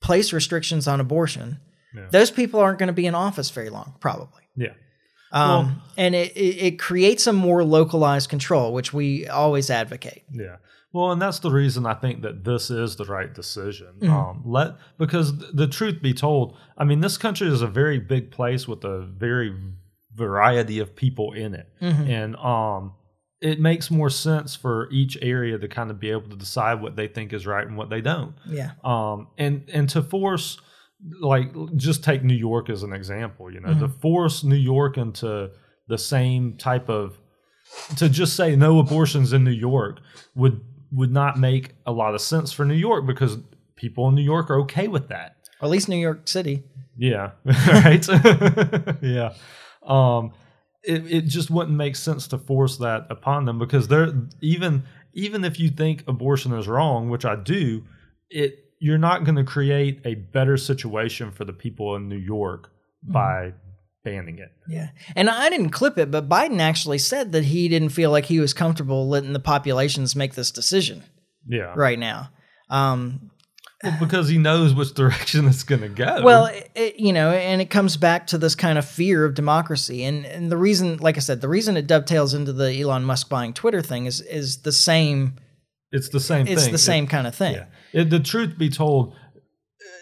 [0.02, 1.58] place restrictions on abortion,
[1.94, 2.08] Yeah.
[2.12, 4.44] those people aren't going to be in office very long, probably.
[4.56, 4.74] Yeah.
[5.34, 10.24] Um, and it, it, it creates a more localized control, which we always advocate.
[10.32, 10.56] Yeah.
[10.94, 14.10] Well, and that's the reason I think that this is the right decision.
[14.10, 18.32] Um, let because the truth be told, I mean, this country is a very big
[18.32, 19.54] place with a very
[20.16, 22.94] variety of people in it, and um,
[23.42, 26.96] it makes more sense for each area to kind of be able to decide what
[26.96, 28.36] they think is right and what they don't.
[28.48, 28.72] Yeah.
[28.84, 30.60] Um, and and to force
[31.22, 35.52] like just take New York as an example, you know, to force New York into
[35.88, 37.18] the same type of
[37.98, 40.00] to just say no abortions in New York
[40.36, 43.38] would would not make a lot of sense for New York because
[43.76, 45.36] people in New York are okay with that.
[45.62, 46.64] Or at least New York City.
[46.98, 47.32] Yeah.
[47.46, 48.06] right.
[49.02, 49.34] yeah.
[49.84, 50.34] Um,
[50.84, 55.44] it, it just wouldn't make sense to force that upon them because they're even even
[55.44, 57.84] if you think abortion is wrong, which I do,
[58.30, 62.72] it you're not going to create a better situation for the people in New York
[63.04, 63.54] by
[64.06, 64.50] banning it.
[64.70, 64.90] Yeah.
[65.18, 68.40] And I didn't clip it, but Biden actually said that he didn't feel like he
[68.40, 71.04] was comfortable letting the populations make this decision
[71.46, 71.74] Yeah.
[71.76, 72.30] right now.
[72.70, 73.29] Um,
[73.84, 76.22] Well, because he knows which direction it's going to go.
[76.24, 79.34] well, it- it, you know, and it comes back to this kind of fear of
[79.36, 80.04] democracy.
[80.04, 83.30] And, and the reason, like I said, the reason it dovetails into the Elon Musk
[83.30, 85.36] buying Twitter thing is is the same.
[85.92, 86.72] it's the same It's thing.
[86.74, 87.54] the same kind of thing.
[87.56, 87.66] Yeah.
[87.94, 89.16] It, the truth be told,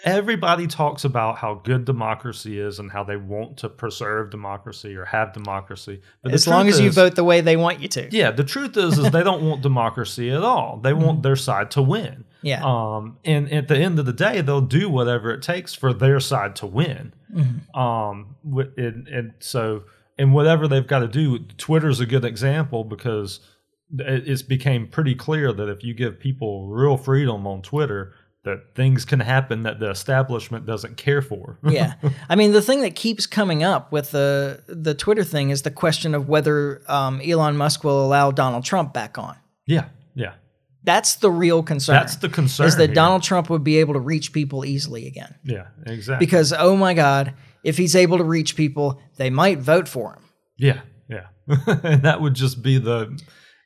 [0.04, 5.06] everybody talks about how good democracy is and how they want to preserve democracy or
[5.06, 6.02] have democracy.
[6.22, 8.08] But As long as you vote the way they want you to.
[8.12, 10.78] Yeah, the truth is, is they don't want democracy at all.
[10.78, 12.24] They want their side to win.
[12.24, 12.48] Mm-hmm.
[12.48, 12.62] Yeah.
[12.64, 16.20] Um, and at the end of the day, they'll do whatever it takes for their
[16.20, 17.14] side to win.
[17.34, 17.78] Mm-hmm.
[17.80, 18.36] Um,
[18.78, 19.84] and, and so,
[20.18, 23.40] and whatever they've got to do, Twitter's a good example because
[23.98, 28.14] it- it's became pretty clear that if you give people real freedom on Twitter,
[28.48, 31.60] that things can happen that the establishment doesn't care for.
[31.68, 31.96] yeah.
[32.30, 35.72] I mean, the thing that keeps coming up with the the Twitter thing is the
[35.72, 39.36] question of whether um, Elon Musk will allow Donald Trump back on.
[39.66, 40.34] yeah, yeah.
[40.84, 41.96] That's the real concern.
[41.96, 42.68] That's the concern.
[42.68, 42.96] is that here.
[42.96, 45.36] Donald Trump would be able to reach people easily again.
[45.44, 46.26] Yeah, exactly.
[46.26, 50.24] Because oh my God, if he's able to reach people, they might vote for him.
[50.56, 50.80] Yeah,
[51.10, 51.28] yeah.
[51.84, 53.20] and that would just be the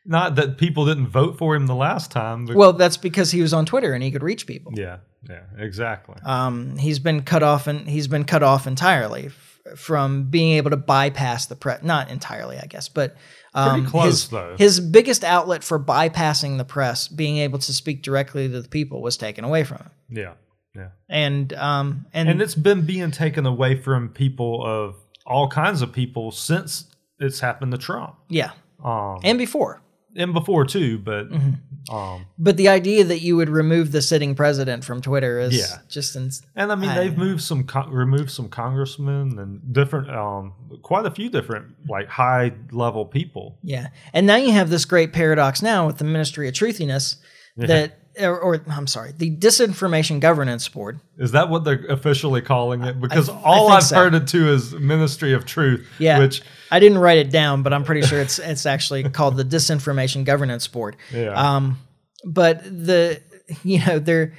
[0.05, 2.45] not that people didn't vote for him the last time.
[2.45, 4.73] Well, that's because he was on Twitter and he could reach people.
[4.75, 4.97] yeah,
[5.29, 6.15] yeah, exactly.
[6.25, 10.71] Um, he's been cut off and he's been cut off entirely f- from being able
[10.71, 11.83] to bypass the press.
[11.83, 13.15] Not entirely, I guess, but
[13.53, 14.55] um, close, his, though.
[14.57, 19.01] his biggest outlet for bypassing the press, being able to speak directly to the people,
[19.01, 19.89] was taken away from him.
[20.09, 20.33] yeah,
[20.75, 20.87] yeah.
[21.09, 24.95] And um, and, And it's been being taken away from people of
[25.27, 26.85] all kinds of people since
[27.19, 28.15] it's happened to Trump.
[28.29, 28.51] yeah,
[28.83, 29.79] Um, and before.
[30.15, 31.95] And before too, but Mm-hmm.
[31.95, 35.77] um, But the idea that you would remove the sitting president from Twitter is Yeah.
[35.89, 40.09] just ins- and I mean I- they've moved some, co- removed some congressmen and different,
[40.09, 43.57] um, quite a few different like high level people.
[43.63, 43.87] yeah.
[44.13, 47.15] And now you have this great paradox now with the Ministry of Truthiness
[47.57, 50.99] that, or, or I'm sorry, the Disinformation Governance Board.
[51.17, 52.99] Is that what they're officially calling it?
[52.99, 53.95] Because I all think I've so.
[53.95, 55.87] heard it to is Ministry of Truth.
[55.99, 56.19] Yeah.
[56.19, 59.45] Which I didn't write it down, but I'm pretty sure it's it's actually called the
[59.45, 60.97] Disinformation Governance Board.
[61.13, 61.33] Yeah.
[61.33, 61.79] Um,
[62.25, 63.21] but the
[63.63, 64.33] you know they're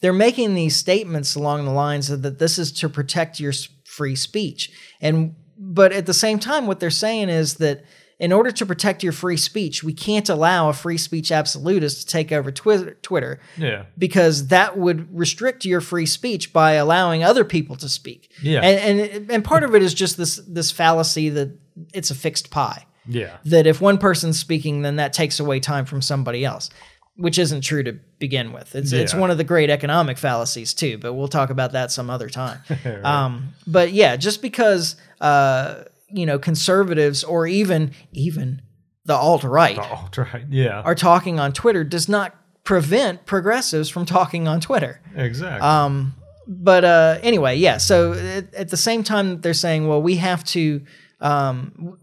[0.00, 3.52] they're making these statements along the lines of that this is to protect your
[3.84, 7.84] free speech, and but at the same time, what they're saying is that
[8.22, 12.06] in order to protect your free speech, we can't allow a free speech absolutist to
[12.06, 12.96] take over Twitter.
[13.02, 13.86] Twitter yeah.
[13.98, 18.30] because that would restrict your free speech by allowing other people to speak.
[18.40, 18.60] Yeah.
[18.60, 21.58] And and and part of it is just this this fallacy that
[21.92, 22.86] it's a fixed pie.
[23.08, 23.38] Yeah.
[23.44, 26.70] That if one person's speaking, then that takes away time from somebody else,
[27.16, 28.76] which isn't true to begin with.
[28.76, 32.08] It's it's one of the great economic fallacies too, but we'll talk about that some
[32.08, 32.60] other time.
[33.02, 35.82] um, but yeah, just because uh,
[36.12, 38.62] you know conservatives or even even
[39.04, 40.44] the alt right Oh, right.
[40.48, 40.80] Yeah.
[40.82, 45.00] are talking on Twitter does not prevent progressives from talking on Twitter.
[45.16, 45.60] exactly.
[45.60, 46.14] Um,
[46.46, 47.78] but uh, anyway, yeah.
[47.78, 50.82] So at, at the same time, they're saying, well, we have to,
[51.20, 51.98] um,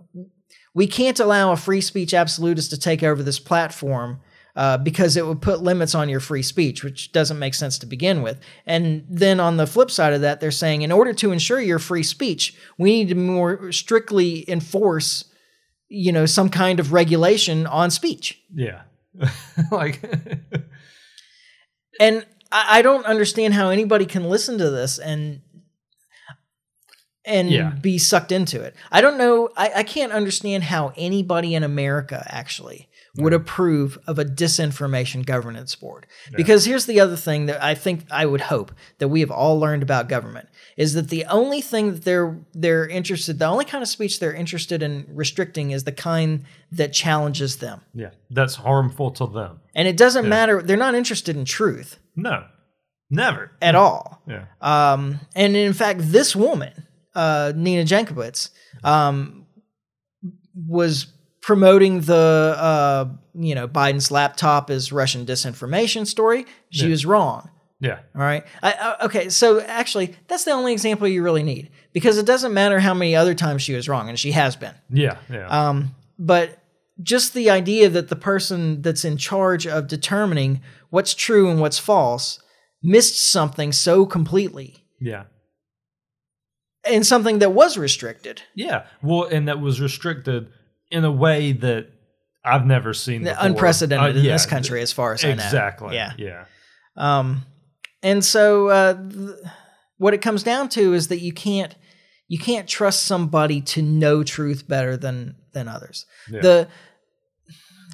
[0.73, 4.19] we can't allow a free speech absolutist to take over this platform.
[4.59, 7.85] Uh, because it would put limits on your free speech, which doesn't make sense to
[7.85, 8.37] begin with.
[8.65, 11.79] And then on the flip side of that, they're saying in order to ensure your
[11.79, 15.23] free speech, we need to more strictly enforce,
[15.87, 18.41] you know, some kind of regulation on speech.
[18.53, 18.81] yeah.
[19.71, 20.01] like
[22.01, 25.41] And I, I don't understand how anybody can listen to this and
[27.23, 27.69] and Yeah.
[27.81, 28.75] be sucked into it.
[28.91, 29.49] I don't know.
[29.55, 32.88] I, I can't understand how anybody in America actually
[33.19, 36.05] would approve of a disinformation governance board.
[36.35, 39.59] Because here's the other thing that I think I would hope that we have all
[39.59, 43.81] learned about government is that the only thing that they're they're interested, the only kind
[43.81, 47.81] of speech they're interested in restricting is the kind that challenges them.
[47.93, 49.59] Yeah, that's harmful to them.
[49.75, 50.61] And it doesn't matter.
[50.61, 52.45] They're not interested in truth No,
[53.09, 53.51] never.
[53.61, 54.21] at all.
[54.27, 58.49] Yeah, Um, and in fact, this woman, uh, Nina Jankowicz,
[58.83, 59.45] um,
[60.67, 61.07] was
[61.41, 66.45] promoting the uh, you know Biden's laptop is Russian disinformation story.
[66.69, 67.49] She was wrong.
[67.79, 68.45] yeah, All right.
[68.61, 69.29] I, I, okay.
[69.29, 73.15] So actually, that's the only example you really need because it doesn't matter how many
[73.15, 74.75] other times she was wrong, and she has been.
[74.89, 75.47] yeah, yeah.
[75.47, 76.59] Um, but
[77.01, 81.79] just the idea that the person that's in charge of determining what's true and what's
[81.79, 82.41] false
[82.83, 85.23] missed something so completely yeah.
[86.83, 88.41] and something that was restricted.
[88.55, 88.85] Yeah.
[89.01, 90.49] Well, and that was restricted
[90.91, 91.87] in a way that
[92.43, 93.37] I've never seen before.
[93.39, 95.43] Unprecedented Uh, in this country, as far as I know.
[95.43, 95.95] Exactly.
[95.95, 96.13] Yeah.
[96.17, 96.45] Yeah.
[96.95, 97.45] Um,
[98.01, 99.35] and so uh, th-
[99.97, 101.75] what it comes down to is that you can't
[102.27, 106.05] you can't trust somebody to know truth better than than others.
[106.29, 106.67] The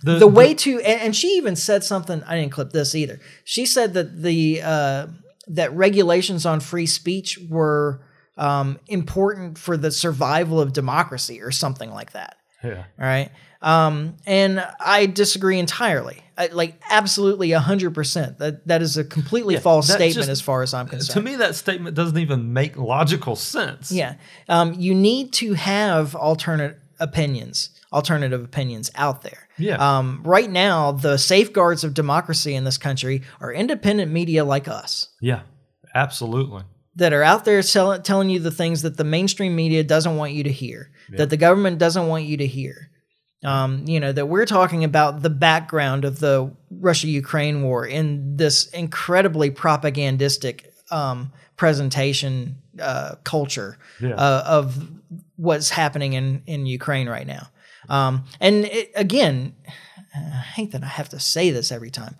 [0.03, 3.65] the way to and, and she even said something i didn't clip this either she
[3.65, 5.08] said that the uh,
[5.47, 8.05] that regulations on free speech were
[8.38, 12.84] um, important for the survival of democracy or something like that Yeah.
[12.99, 13.30] all right
[13.62, 19.62] um, and i disagree entirely I, like absolutely 100% that that is a completely Yeah,
[19.62, 21.13] false statement just- as far as i'm concerned.
[21.13, 23.91] To me, that statement doesn't even make logical sense.
[23.91, 24.15] yeah
[24.49, 29.78] um, you need to have alternate opinions alternative opinions out there Yeah.
[29.97, 35.10] um, right now, the safeguards of democracy in this country are independent media like us
[35.21, 35.41] Yeah.
[35.93, 36.63] Absolutely.
[36.95, 40.34] That are out there tell- telling you the things that the mainstream media doesn't want
[40.34, 42.89] you to hear, that the government doesn't want you to hear.
[43.43, 48.38] Um, you know, that we're talking about the background of the Russia Ukraine war in
[48.38, 54.15] this incredibly propagandistic um, presentation uh, culture Yeah.
[54.15, 54.89] uh, of
[55.36, 57.49] what's happening in, in Ukraine right now.
[57.88, 59.55] Um, and it, again,
[60.15, 60.19] I
[60.55, 62.15] hate that I have to say this every time.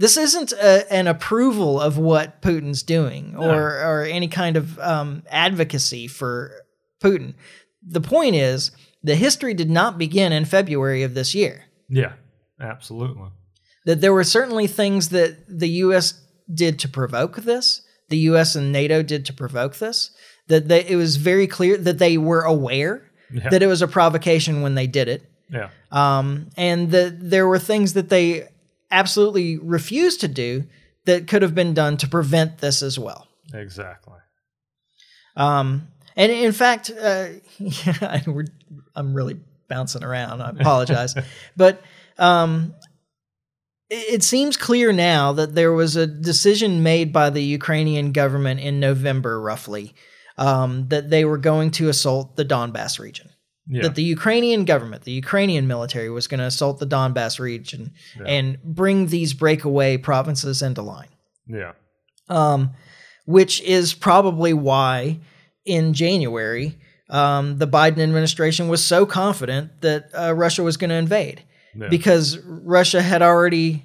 [0.00, 5.22] This isn't a, an approval of what Putin's doing or, or any kind of um,
[5.30, 6.52] advocacy for
[7.04, 7.34] Putin.
[7.86, 8.70] The point is,
[9.02, 11.64] the history did not begin in February of this year.
[11.90, 12.14] Yeah.
[12.58, 13.28] Absolutely.
[13.84, 16.18] That there were certainly things that the U.S.
[16.52, 18.56] did to provoke this, the U.S.
[18.56, 20.12] and NATO did to provoke this,
[20.48, 23.50] that they, it was very clear that they were aware Yeah.
[23.50, 25.22] that it was a provocation when they did it.
[25.52, 25.68] Yeah.
[25.92, 28.48] um, and that there were things that they
[28.90, 30.64] absolutely refused to do
[31.04, 33.26] that could have been done to prevent this as well.
[33.54, 34.18] Exactly.
[35.36, 37.26] Um, and in fact, uh,
[37.58, 38.46] yeah, we're,
[38.94, 40.42] I'm really bouncing around.
[40.42, 41.14] I apologize,
[41.56, 41.82] but
[42.18, 42.74] um,
[43.88, 48.60] it, it seems clear now that there was a decision made by the Ukrainian government
[48.60, 49.94] in November, roughly,
[50.36, 53.30] um, that they were going to assault the Donbass region
[53.72, 53.82] Yeah.
[53.82, 57.92] that the Ukrainian government, the Ukrainian military, was going to assault the Donbass region
[58.26, 61.12] and bring these breakaway provinces into line.
[61.46, 61.72] yeah.
[62.28, 62.70] Um,
[63.26, 65.18] which is probably why
[65.64, 66.78] in January
[67.10, 71.38] um, the Biden administration was so confident that uh, Russia was going to invade
[71.74, 71.88] Yeah.
[71.88, 72.38] because
[72.76, 73.84] Russia had already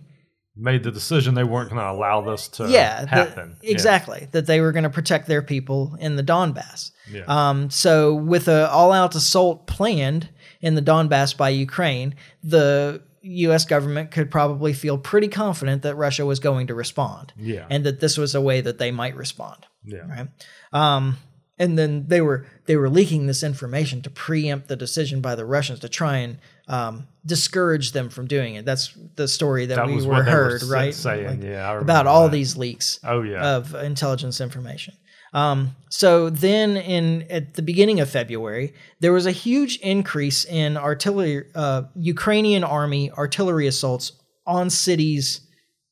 [0.58, 3.58] Made the decision they weren't going to allow this to yeah, the- happen.
[3.62, 3.72] Yeah.
[3.72, 6.92] exactly that they were going to protect their people in the Donbass.
[7.12, 7.24] Yeah.
[7.28, 10.30] Um, so with a all-out assault planned
[10.62, 13.66] in the Donbass by Ukraine, the U.S.
[13.66, 17.66] government could probably feel pretty confident that Russia was going to respond, Yeah.
[17.70, 19.66] and that this was a way that they might respond.
[19.84, 20.08] yeah.
[20.08, 20.28] Right.
[20.72, 21.18] Um,
[21.58, 25.46] and then they were they were leaking this information to preempt the decision by the
[25.46, 26.38] Russians to try and
[26.68, 28.66] um, discourage them from doing it.
[28.66, 30.94] That's the story that, That we were what they were heard, right?
[30.94, 32.32] saying, Like, yeah, I about all that.
[32.32, 33.56] these leaks Oh yeah.
[33.58, 34.96] of intelligence information.
[35.34, 40.78] Um, so then, in at the beginning of February, there was a huge increase in
[40.78, 44.14] artillery, uh, Ukrainian army artillery assaults
[44.48, 45.42] on cities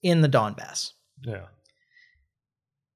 [0.02, 0.92] in the Donbass,
[1.26, 1.48] yeah.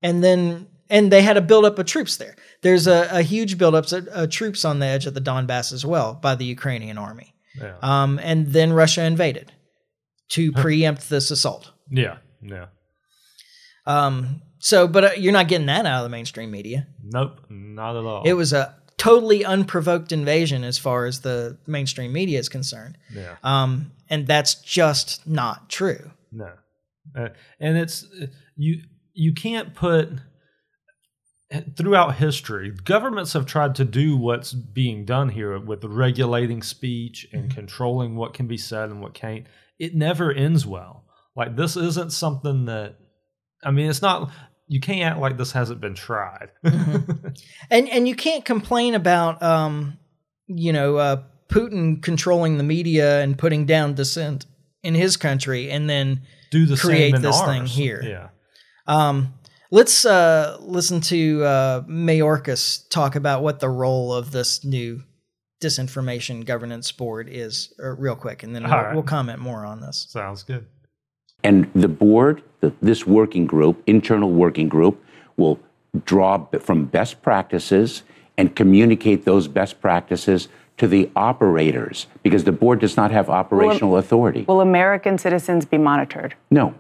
[0.02, 2.36] and then and they had a buildup of troops there.
[2.62, 6.14] There's a, a huge buildup of troops on the edge of the Donbass as well
[6.14, 7.76] by the Ukrainian army, Yeah.
[7.82, 9.52] um, and then Russia invaded
[10.30, 11.72] to preempt this assault.
[11.90, 12.18] yeah.
[12.42, 12.68] Yeah.
[13.86, 16.88] Um, so, but uh, you're not getting that out of the mainstream media.
[17.04, 17.40] Nope.
[17.50, 18.24] Not at all.
[18.26, 22.98] It was a totally unprovoked invasion as far as the mainstream media is concerned.
[23.14, 23.36] yeah.
[23.44, 26.12] Um, and that's just not true.
[26.32, 26.52] No,
[27.18, 28.82] uh, and it's uh, you.
[29.14, 30.10] You can't put
[31.76, 37.44] throughout history, governments have tried to do what's being done here with regulating speech and
[37.46, 37.56] Mm-hmm.
[37.56, 39.46] controlling what can be said and what can't.
[39.80, 41.06] It never ends well.
[41.36, 42.96] Like this isn't something that
[43.64, 44.32] I mean, it's not
[44.68, 46.50] you can't act like this hasn't been tried.
[46.66, 47.28] Mm-hmm.
[47.72, 49.98] and and you can't complain about um
[50.48, 54.46] you know uh Putin controlling the media and putting down dissent
[54.84, 57.48] in his country and then do the Create this ours.
[57.48, 58.02] thing here.
[58.04, 58.30] Yeah.
[58.88, 59.34] um
[59.72, 65.04] let's uh listen to uh Mayorkas talk about what the role of this new
[65.62, 68.94] disinformation governance board is uh, real quick and then we'll, All right.
[68.94, 70.06] we'll comment more on this.
[70.10, 70.66] Sounds good.
[71.44, 75.04] And the board, the, this working group, internal working group,
[75.36, 75.60] will
[76.06, 78.04] draw from best practices
[78.38, 83.98] and communicate those best practices to the operators because the board does not have operational
[83.98, 84.46] authority.
[84.48, 86.36] Will American citizens be monitored?
[86.52, 86.74] no.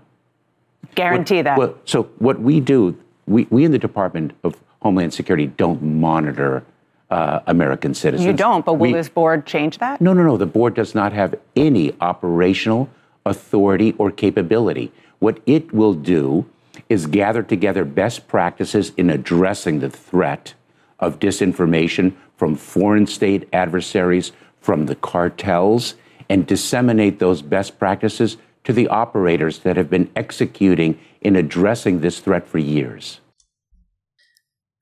[0.97, 1.57] Guarantee that.
[1.57, 6.63] Well, so what we do, we, we in the Department of Homeland Security don't monitor
[7.09, 8.25] uh, American citizens.
[8.25, 10.01] you don't, but will We- this board change that?
[10.01, 10.35] No, no, no.
[10.37, 12.89] The board does not have any operational
[13.25, 14.91] authority or capability.
[15.19, 16.45] What it will do
[16.89, 20.53] is gather together best practices in addressing the threat
[20.99, 24.31] of disinformation from foreign state adversaries,
[24.61, 25.95] from the cartels,
[26.29, 32.19] and disseminate those best practices to the operators that have been executing in addressing this
[32.19, 33.21] threat for years.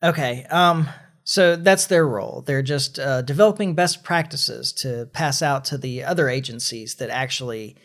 [0.03, 0.43] Okay.
[0.49, 0.89] Um
[1.23, 2.43] so that's their role.
[2.47, 7.75] They're just uh, developing best practices to pass out to the other agencies that actually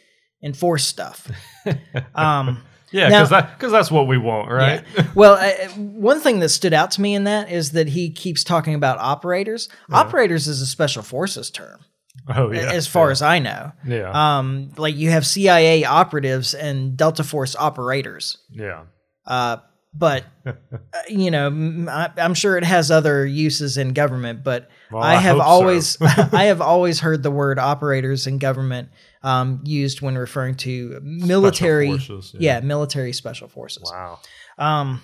[0.43, 1.31] enforce stuff.
[2.15, 4.83] Um Yeah, because that because that's what we want, right?
[4.97, 5.07] Yeah.
[5.15, 8.43] Well, I, one thing that stood out to me in that is that he keeps
[8.43, 9.69] talking about operators.
[9.93, 11.85] Operators is a special forces term,
[12.29, 12.73] oh yeah.
[12.73, 13.13] as far yeah.
[13.13, 13.73] as I know.
[13.87, 14.39] yeah.
[14.39, 18.39] Um, like you have CIA operatives and Delta Force operators.
[18.51, 18.85] yeah.
[19.27, 19.59] Uh,
[19.93, 20.53] but uh,
[21.09, 21.49] you know,
[21.89, 24.45] I, am sure it has other uses in government.
[24.45, 25.49] But Well, I I have hope so.
[25.49, 28.89] always, I have always heard the word operators in government
[29.23, 32.57] um, used when referring to military, forces, yeah.
[32.57, 32.61] yeah.
[32.61, 33.91] military special forces.
[33.93, 34.21] Wow.
[34.59, 35.03] Um,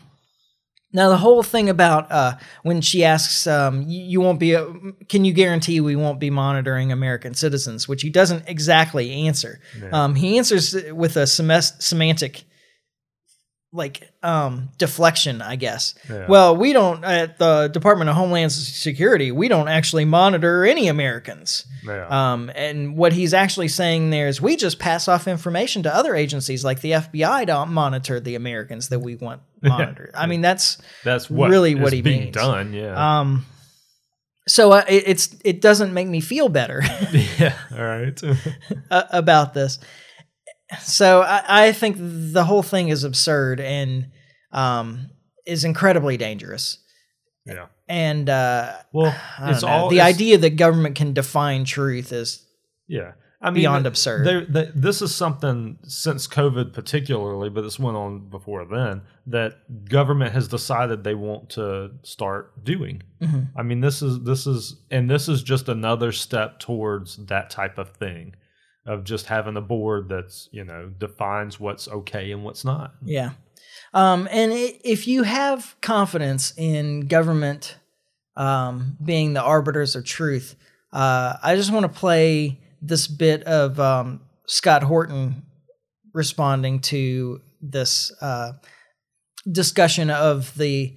[0.93, 4.67] now the whole thing about uh, when she asks, um, you, won't be, uh,
[5.09, 7.89] can you guarantee we won't be monitoring American citizens?
[7.89, 9.61] Which he doesn't exactly answer.
[9.93, 12.45] Um, he answers with a semes- semantic,
[13.73, 15.95] like um, deflection, I guess.
[16.09, 16.29] Yeah.
[16.29, 19.33] Well, we don't at the Department of Homeland Security.
[19.33, 21.67] We don't actually monitor any Americans.
[21.85, 22.07] Yeah.
[22.09, 26.15] Um, and what he's actually saying there is we just pass off information to other
[26.15, 29.43] agencies like the FBI to monitor the Americans that we want
[29.79, 30.13] monitored.
[30.15, 32.35] I mean, that's that's what really what he being means.
[32.37, 32.73] done.
[32.73, 33.21] Yeah.
[33.21, 33.47] um.
[34.49, 36.81] So uh, it, it's it doesn't make me feel better
[37.39, 37.57] yeah.
[37.73, 38.21] All right.
[38.91, 39.79] about this.
[40.81, 44.11] So I, I think the whole thing is absurd and
[44.53, 45.11] um,
[45.47, 46.79] is incredibly dangerous.
[47.45, 47.67] yeah.
[47.89, 49.69] And uh, Well, it's know.
[49.69, 52.45] all the it's- idea that government can define truth is
[52.89, 53.13] Yeah.
[53.47, 54.27] I mean, Beyond absurd.
[54.27, 59.89] there- th- this is something since COVID, particularly, but this went on before then, that
[59.89, 63.05] government has decided they want to start doing.
[63.23, 63.57] Mm-hmm.
[63.57, 67.79] I mean, this is this is, and this is just another step towards that type
[67.79, 68.35] of thing,
[68.85, 72.95] of just having a board that's you know defines what's okay and what's not.
[73.05, 73.31] Yeah.
[73.95, 77.77] Um, and i if you have confidence in government
[78.37, 80.57] um, being the arbiters of truth,
[80.93, 85.43] uh, I just want to play this bit of um, Scott Horton
[86.13, 88.53] responding to this uh,
[89.51, 90.97] discussion of the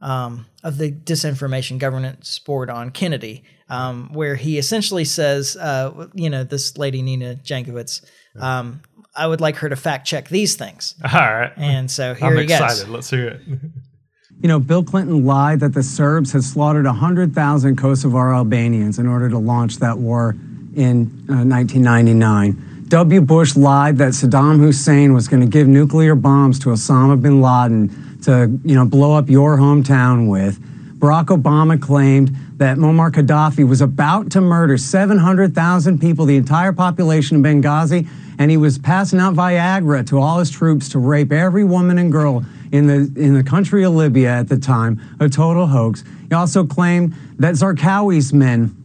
[0.00, 6.30] um, of the disinformation governance board on Kennedy, um, where he essentially says, uh, you
[6.30, 8.02] know, this lady Nina Jankowicz,
[8.40, 8.80] um,
[9.14, 10.94] I would like her to fact check these things.
[11.04, 12.38] All right, And so here we go.
[12.38, 12.60] I'm he goes.
[12.60, 12.88] excited.
[12.90, 13.40] Let's hear it.
[14.40, 19.28] You know, Bill Clinton lied that the Serbs had slaughtered 100,000 Kosovar Albanians in order
[19.28, 20.34] to launch that war
[20.74, 22.86] in uh, 1999.
[22.88, 23.20] W.
[23.20, 28.18] Bush lied that Saddam Hussein was going to give nuclear bombs to Osama bin Laden
[28.22, 30.60] to, you know, blow up your hometown with.
[30.98, 37.38] Barack Obama claimed that Muammar Gaddafi was about to murder 700,000 people, the entire population
[37.38, 41.64] of Benghazi, and he was passing out Viagra to all his troops to rape every
[41.64, 45.66] woman and girl in the in the country of Libya at the time, a total
[45.66, 46.04] hoax.
[46.28, 48.76] He also claimed that Zarqawi's men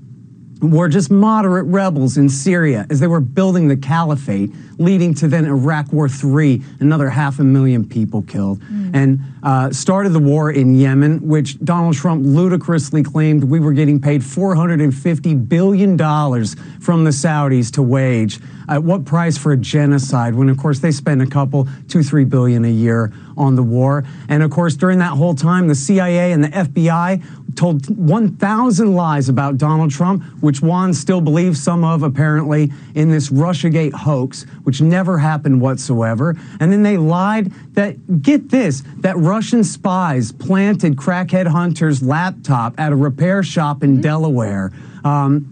[0.61, 5.45] were just moderate rebels in Syria as they were building the caliphate, leading to then
[5.45, 8.61] Iraq War III, another half a million people killed.
[8.93, 14.01] And uh, started the war in Yemen, which Donald Trump ludicrously claimed we were getting
[14.01, 18.39] paid $450 billion from the Saudis to wage.
[18.67, 20.33] At what price for a genocide?
[20.33, 24.03] When, of course, they spend a couple, two, three billion a year on the war.
[24.27, 27.23] And of course, during that whole time, the CIA and the FBI
[27.55, 33.29] told 1,000 lies about Donald Trump, which Juan still believes some of, apparently, in this
[33.29, 36.35] Russiagate hoax, which never happened whatsoever.
[36.59, 42.91] And then they lied that, get this, that Russian spies planted crackhead Hunter's laptop at
[42.91, 44.71] a repair shop in Delaware.
[45.03, 45.51] Um,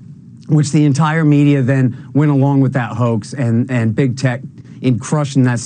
[0.49, 4.41] which the entire media then went along with that hoax and, and big tech
[4.81, 5.65] in crushing that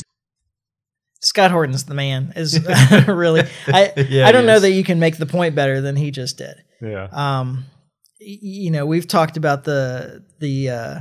[1.22, 2.32] Scott Horton's the man.
[2.36, 2.60] Is
[3.08, 3.42] really.
[3.68, 4.62] I Yeah, I don't know is.
[4.62, 6.56] that you can make the point better than he just did.
[6.82, 7.08] Yeah.
[7.12, 7.66] Um,
[8.22, 11.00] y- you know, we've talked about the the uh,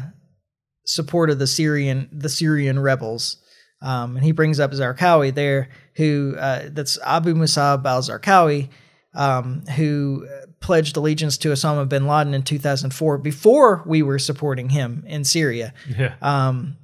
[0.86, 3.36] support of the Syrian the Syrian rebels,
[3.82, 8.70] um, and he brings up Zarqawi there, who uh, that's Abu Musab al Zarqawi,
[9.14, 10.26] um, who
[10.60, 15.74] pledged allegiance to Osama bin Laden in 2004 before we were supporting him in Syria.
[15.96, 16.14] yeah.
[16.22, 16.78] Um,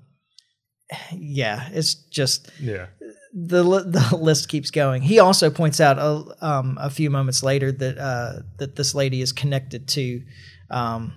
[1.13, 2.87] yeah, it's just yeah.
[3.33, 5.03] the the list keeps going.
[5.03, 9.23] He also points out a, um, a few moments later that uh, that this lady
[9.23, 10.23] is connected to,
[10.71, 11.15] um,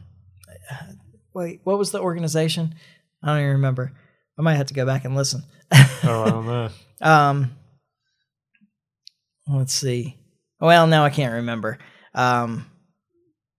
[1.35, 2.73] wait, what was the organization?
[3.21, 3.91] I don't even remember.
[4.39, 5.43] I might have to go back and listen.
[6.03, 6.69] Oh, I don't know.
[7.01, 7.51] Um,
[9.49, 10.17] let's see.
[10.61, 11.77] Well, now I can't remember.
[12.13, 12.71] Um,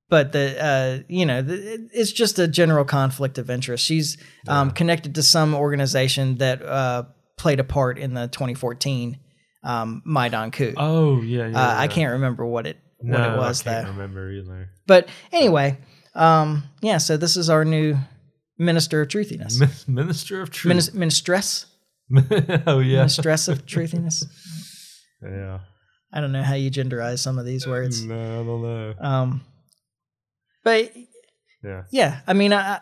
[0.08, 3.84] but the uh, you know, the, it's just a general conflict of interest.
[3.84, 4.16] She's
[4.48, 7.04] um, connected to some organization that uh,
[7.36, 9.18] played a part in the 2014
[9.62, 10.72] um, Maidan coup.
[10.76, 11.48] Oh, yeah.
[11.48, 13.70] yeah uh, I can't remember what it No, what it was that.
[13.70, 14.02] I can't though.
[14.02, 14.70] remember either.
[14.86, 15.78] But anyway,
[16.16, 16.98] um, yeah.
[16.98, 17.96] So this is our new
[18.58, 20.74] minister of truthiness, Min- Minister of Truth.
[20.74, 21.66] Minis- ministress,
[22.66, 23.02] oh, yeah.
[23.04, 24.24] mistress of truthiness.
[25.22, 25.60] Yeah.
[26.12, 28.02] I don't know how you genderize some of these words.
[28.04, 28.94] No, I don't know.
[29.00, 29.44] Um,
[30.64, 30.92] but
[31.62, 31.82] Yeah.
[31.90, 32.80] yeah, I mean, I,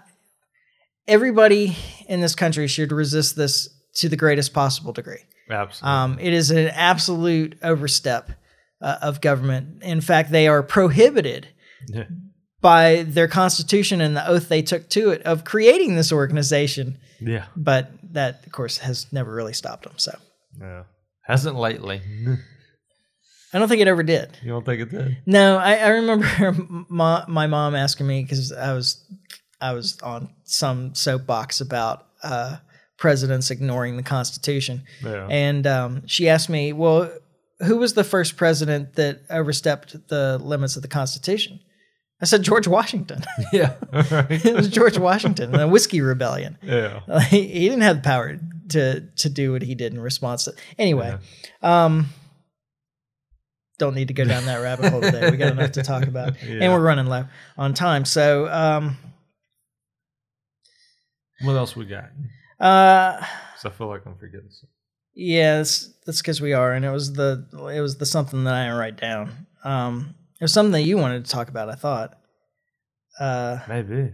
[1.08, 1.76] everybody
[2.08, 5.20] in this country should resist this to the greatest possible degree.
[5.50, 5.90] Absolutely.
[5.90, 8.30] Um, it is an absolute overstep
[8.80, 9.82] uh, of government.
[9.82, 11.48] In fact, they are prohibited.
[12.64, 16.96] By their constitution and the oath they took to it of creating this organization.
[17.20, 17.44] Yeah.
[17.54, 19.92] But that, of course, has never really stopped them.
[19.98, 20.18] So
[20.58, 20.84] Yeah.
[21.26, 22.00] Hasn't lately.
[23.52, 24.36] I don't think it ever did.
[24.42, 25.18] You don't think it did?
[25.26, 26.26] No, I, I remember
[26.88, 29.04] my, my mom asking me because I was
[29.60, 32.56] I was on some soapbox about uh,
[32.98, 35.26] presidents ignoring the Constitution, Yeah.
[35.30, 37.10] and um, she asked me, "Well,
[37.60, 41.60] who was the first president that overstepped the limits of the Constitution?"
[42.22, 43.22] I said George Washington.
[43.52, 43.74] yeah.
[43.92, 44.26] right.
[44.44, 46.56] it was George Washington, the Whiskey Rebellion.
[46.62, 47.00] Yeah.
[47.08, 48.38] Like, he didn't have the power
[48.70, 50.54] to to do what he did in response to.
[50.78, 51.18] Anyway,
[51.62, 52.06] um,
[53.78, 55.30] don't need to go down that rabbit hole today.
[55.30, 56.58] We got enough to talk about, Yeah.
[56.62, 57.26] and we're running low
[57.58, 58.04] on time.
[58.04, 58.96] So, um,
[61.42, 62.10] What else we got?
[62.60, 63.20] uh,
[63.64, 64.68] I feel like I'm forgetting something.
[65.14, 68.54] yeah, that's that's because we are, and it was the it was the something that
[68.54, 69.46] I didn't write down.
[69.64, 71.68] Um, it was something that you wanted to talk about.
[71.68, 72.18] I thought,
[73.18, 74.12] uh, Maybe.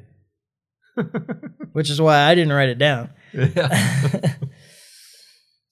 [1.72, 3.10] which is why I didn't write it down.
[3.32, 4.34] yeah.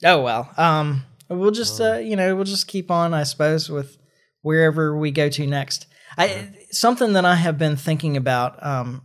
[0.05, 0.49] Oh well.
[0.57, 3.99] Um we'll just uh you know, we'll just keep on I suppose with
[4.43, 5.87] wherever we go to next.
[6.17, 9.03] I something that I have been thinking about um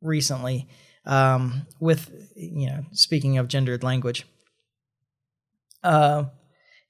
[0.00, 0.68] recently
[1.06, 4.26] um with you know, speaking of gendered language
[5.84, 6.24] uh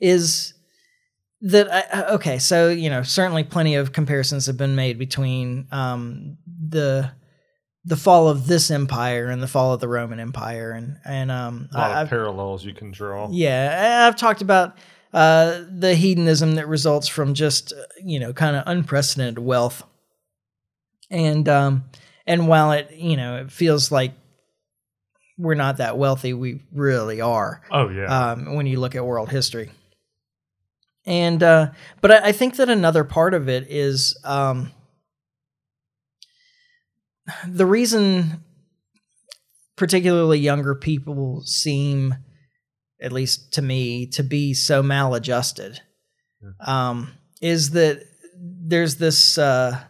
[0.00, 0.54] is
[1.42, 6.38] that I, okay, so you know, certainly plenty of comparisons have been made between um
[6.68, 7.10] the
[7.84, 11.68] the fall of this empire and the fall of the Roman Empire and and um
[11.74, 13.28] A lot I- of parallels you can draw.
[13.30, 14.76] yeah, I've talked about
[15.12, 19.82] uh, the hedonism that results from just uh, you know kind of unprecedented wealth,
[21.10, 21.84] and um,
[22.26, 24.12] and while it you know it feels like
[25.38, 28.30] we're not that wealthy, we really are Oh yeah.
[28.32, 29.70] um, when you look at world history.
[31.04, 34.70] And uh, but I, I think that another part of it is um,
[37.46, 38.44] the reason,
[39.76, 42.14] particularly younger people, seem,
[43.00, 45.80] at least to me, to be so maladjusted,
[46.64, 48.04] um, is that
[48.38, 49.38] there's this.
[49.38, 49.80] Uh,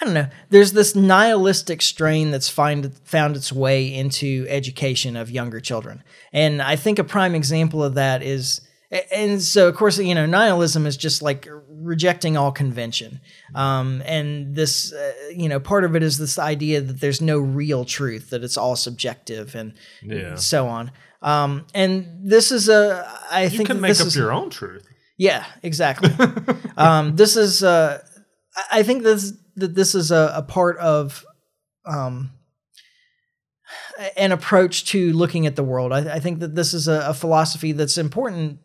[0.00, 0.28] I don't know.
[0.50, 6.02] There's this nihilistic strain that's find, found its way into education of younger children.
[6.32, 8.60] And I think a prime example of that is,
[9.12, 13.20] and so of course, you know, nihilism is just like rejecting all convention.
[13.54, 17.38] Um, and this, uh, you know, part of it is this idea that there's no
[17.38, 20.36] real truth, that it's all subjective and Yeah.
[20.36, 20.90] so on.
[21.22, 24.86] Um, and this is a, I you think can make up is, your own truth.
[25.16, 26.10] Yeah, exactly.
[26.76, 28.02] um, this is, uh,
[28.56, 31.24] I- I think this that this is a, a part of
[31.86, 32.30] um,
[34.16, 35.92] an approach to looking at the world.
[35.92, 38.58] I, I think that this is a, a philosophy that's important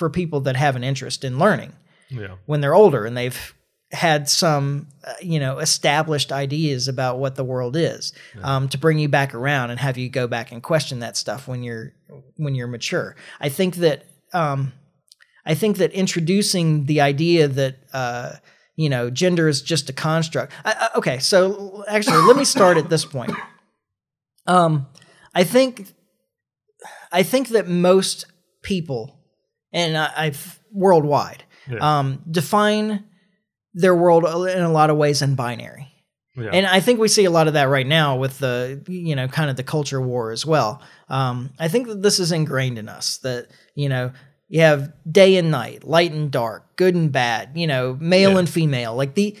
[0.00, 1.72] for people that have an interest in learning
[2.08, 2.36] Yeah.
[2.46, 3.54] when they're older and they've
[3.92, 8.98] had some uh, you know established ideas about what the world is um, to bring
[8.98, 11.92] you back around and have you go back and question that stuff when you're
[12.36, 13.14] when you're mature.
[13.40, 13.98] I think that
[14.32, 14.72] um,
[15.44, 18.30] i think that introducing the idea that uh,
[18.76, 22.76] you know gender is just a construct I, I, okay so actually let me start
[22.78, 23.34] at this point.
[24.46, 24.86] Um,
[25.34, 25.72] i think
[27.12, 28.26] i think that most
[28.62, 29.19] people
[29.72, 31.98] and I, i've worldwide Yeah.
[31.98, 33.04] um, define
[33.74, 35.88] their world in a lot of ways in binary.
[36.36, 36.50] yeah.
[36.52, 39.28] And I think we see a lot of that right now with the, you know,
[39.28, 40.80] kind of the culture war as well.
[41.08, 43.46] Um, I think that this is ingrained in us that,
[43.76, 44.12] you know,
[44.48, 48.38] you have day and night, light and dark, good and bad, you know, male Yeah.
[48.38, 48.96] and female.
[48.96, 49.36] Like the,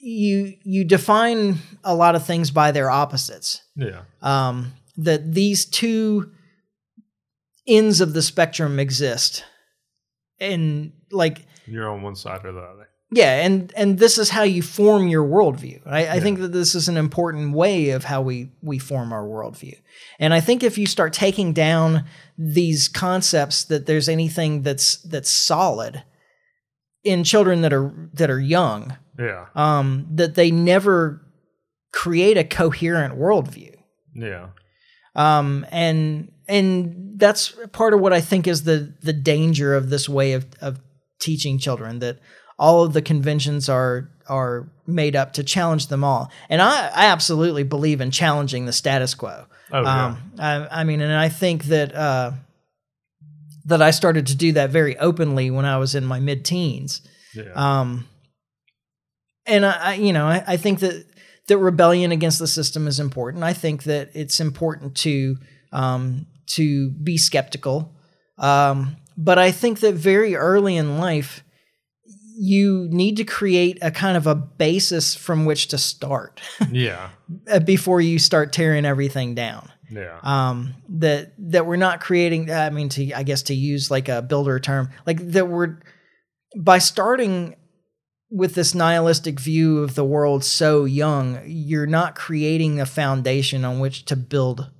[0.00, 3.62] you, you define a lot of things by their opposites.
[3.76, 4.02] yeah.
[4.22, 6.30] Um, that these two
[7.66, 9.44] ends of the spectrum exist.
[10.40, 12.88] And like, You're on one side or the other.
[13.12, 15.80] yeah, and and this is how you form your worldview.
[15.86, 19.24] I, I think that this is an important way of how we we form our
[19.24, 19.76] worldview.
[20.18, 22.04] And I think if you start taking down
[22.36, 26.02] these concepts that there's anything that's that's solid
[27.04, 29.46] in children that are that are young, Yeah.
[29.54, 31.20] um, that they never
[31.92, 33.76] create a coherent worldview.
[34.14, 34.48] Yeah.
[35.14, 40.08] Um, and and that's part of what I think is the the danger of this
[40.08, 40.80] way of of
[41.20, 42.18] teaching children that
[42.58, 46.30] all of the conventions are are made up to challenge them all.
[46.48, 49.46] And I, I absolutely believe in challenging the status quo.
[49.72, 50.06] Oh, yeah.
[50.06, 52.32] Um, I, I mean, and I think that uh,
[53.66, 57.00] that I started to do that very openly when I was in my mid teens.
[57.34, 57.52] Yeah.
[57.54, 58.06] Um,
[59.46, 61.04] and I, I you know, I, I think that
[61.48, 63.44] that rebellion against the system is important.
[63.44, 65.36] I think that it's important to
[65.72, 67.94] um, to be skeptical.
[68.38, 71.44] Um, but I think that very early in life,
[72.36, 76.40] you need to create a kind of a basis from which to start
[76.72, 77.10] yeah.
[77.64, 80.18] before you start tearing everything down Yeah.
[80.22, 82.50] um, that that we're not creating.
[82.50, 85.78] I mean, to I guess to use like a builder term, like that we're
[86.56, 87.54] by starting
[88.34, 93.78] with this nihilistic view of the world so young, you're not creating a foundation on
[93.78, 94.70] which to build.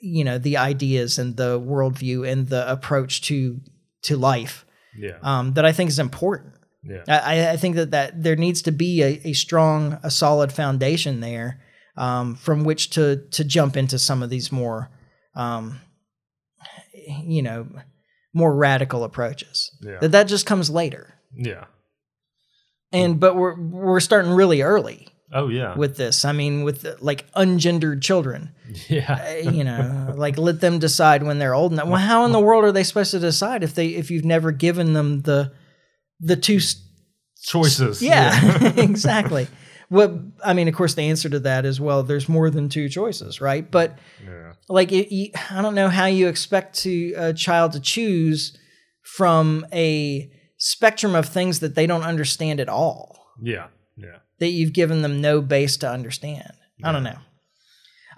[0.00, 3.60] You know the ideas and the worldview and the approach to
[4.02, 4.64] to life
[4.96, 5.18] yeah.
[5.22, 6.54] um, that I think is important.
[6.82, 7.02] yeah.
[7.06, 11.20] I, I think that, that there needs to be a, a strong, a solid foundation
[11.20, 11.60] there
[11.98, 14.90] um, from which to to jump into some of these more,
[15.34, 15.80] um,
[17.22, 17.66] you know,
[18.32, 19.70] more radical approaches.
[19.82, 19.98] Yeah.
[20.00, 21.66] That that just comes later, Yeah.
[22.92, 25.76] And but we're we're starting really early Oh yeah.
[25.76, 26.24] with this.
[26.24, 28.50] I mean, with like ungendered children,
[28.88, 29.38] yeah.
[29.44, 31.86] Uh, you know, like let them decide when they're old enough.
[31.88, 34.50] Well, how in the world are they supposed to decide if they if you've never
[34.52, 35.52] given them the
[36.20, 36.60] the two
[37.42, 38.02] Choices.
[38.02, 39.46] Yeah, exactly.
[39.88, 40.12] What
[40.44, 43.40] I mean, of course, the answer to that is well, there's more than two choices,
[43.40, 43.68] right?
[43.68, 44.52] But Yeah.
[44.68, 48.58] like, it, you, I don't know how you expect to a child to choose
[49.02, 50.30] from a
[50.60, 53.26] spectrum of things that they don't understand at all.
[53.42, 53.66] Yeah.
[53.96, 54.18] Yeah.
[54.38, 56.52] That you've given them no base to understand.
[56.84, 57.16] I don't know.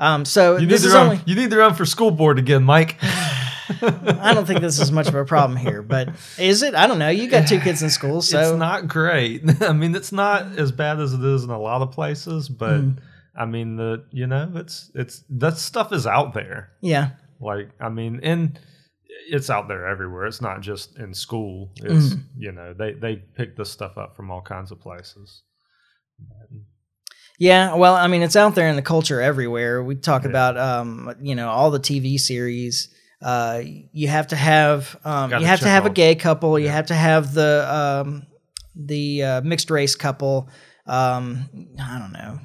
[0.01, 1.21] Um, so You need, this to is run, only.
[1.27, 2.97] you need to run for school board again, Mike.
[3.03, 6.75] I don't think this is much of a problem here, but is it?
[6.75, 7.09] I don't know.
[7.09, 9.43] You got two kids in school, so it's not great.
[9.63, 12.79] I mean, it's not as bad as it is in a lot of places, but
[12.81, 12.91] Hmm.
[13.35, 16.71] I mean, the you know, it's it's that stuff is out there.
[16.81, 17.11] yeah.
[17.41, 18.59] Like, I mean, and
[19.31, 20.27] it's out there everywhere.
[20.27, 21.71] It's not just in school.
[21.77, 22.25] It's Mm.
[22.37, 25.43] you know, they they pick this stuff up from all kinds of places.
[27.39, 29.83] Yeah, well, I mean, it's out there in the culture everywhere.
[29.83, 30.29] We talk Yeah.
[30.31, 32.89] about, um, you know, all the TV series.
[33.21, 36.59] Uh, you have to have, um, you have to have a gay couple.
[36.59, 38.27] You have to have the, um,
[38.77, 40.49] the uh, mixed race couple.
[40.87, 41.49] Um,
[41.81, 42.39] I don't know.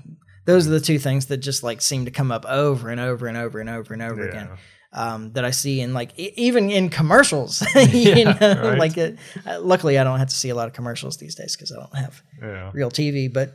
[0.45, 3.27] Those are the two things that just like seem to come up over and over
[3.27, 4.29] and over and over and over Yeah.
[4.29, 4.49] again.
[4.97, 7.83] Um, that I see in like e- even in commercials, you
[8.15, 8.79] Yeah, know, right.
[8.79, 11.55] like it, uh, luckily I don't have to see a lot of commercials these days
[11.55, 12.71] because I don't have Yeah.
[12.73, 13.31] real TV.
[13.31, 13.53] But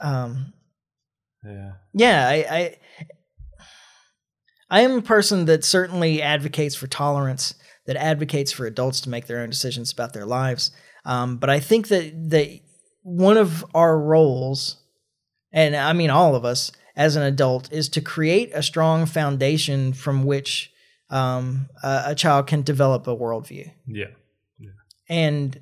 [0.00, 0.54] um,
[1.44, 1.72] Yeah.
[1.92, 2.76] yeah, I, I
[4.70, 7.54] I am a person that certainly advocates for tolerance,
[7.86, 10.70] that advocates for adults to make their own decisions about their lives.
[11.04, 12.60] Um, but I think that that
[13.02, 14.76] one of our roles,
[15.52, 19.92] and I mean all of us as an adult, is to create a strong foundation
[19.92, 20.69] from which
[21.10, 23.70] um, a, a child can develop a worldview.
[23.86, 24.06] Yeah.
[24.58, 24.70] Yeah.
[25.08, 25.60] and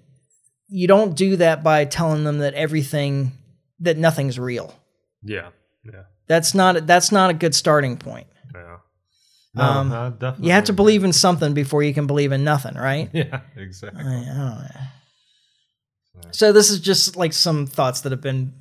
[0.68, 3.32] you don't do that by telling them that everything
[3.80, 4.74] that nothing's real.
[5.22, 5.49] Yeah.
[5.84, 6.03] Yeah.
[6.26, 8.26] That's not that's not a good starting point.
[8.55, 8.76] Yeah.
[9.55, 10.46] No, Um, I definitely.
[10.49, 13.09] You have to believe in something before you can believe in nothing, right?
[13.14, 14.03] Yeah, exactly.
[14.03, 14.66] I don't know.
[16.32, 18.53] So this is just like some thoughts that have been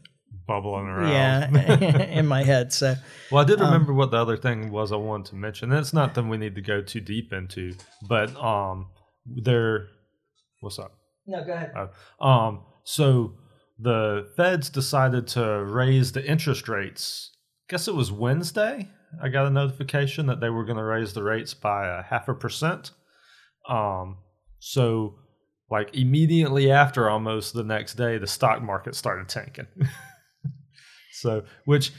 [0.48, 1.12] Bubbling around.
[1.12, 2.72] yeah in my head.
[2.74, 2.96] So
[3.32, 5.70] Well, I did Um, remember what the other thing was I wanted to mention.
[5.70, 7.74] That's not that we need to go too deep into,
[8.08, 8.88] but um,
[9.26, 9.88] there.
[10.62, 10.94] What's up?
[11.28, 11.74] no, go ahead.
[11.76, 13.34] Uh, um, so
[13.78, 17.32] the Feds decided to raise the interest rates.
[17.70, 18.88] Guess it was Wednesday.
[19.22, 22.28] I got a notification that they were going to raise the rates by a half
[22.30, 22.92] a percent.
[23.70, 24.18] Um,
[24.60, 25.16] so
[25.70, 29.68] like immediately after, almost the next day, the stock market started tanking.
[31.22, 31.92] so, which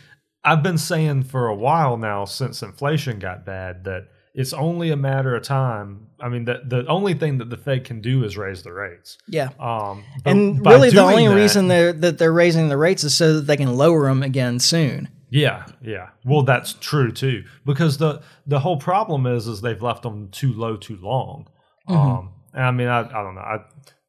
[0.45, 4.97] I've been saying for a while now since inflation got bad that it's only a
[4.97, 6.07] matter of time.
[6.21, 9.19] I mean, the the only thing that the Fed can do is raise the rates.
[9.27, 9.49] Yeah.
[9.59, 13.35] Um, And really, the only that- reason they're, that they're raising the rates is so
[13.35, 15.09] that they can lower them again soon.
[15.31, 16.11] yeah, yeah.
[16.25, 20.53] Well, that's true too, because the the whole problem is is they've left them too
[20.53, 21.49] low too long.
[21.89, 21.99] Mm-hmm.
[22.01, 23.41] Um, and I mean, I, I don't know.
[23.41, 23.59] I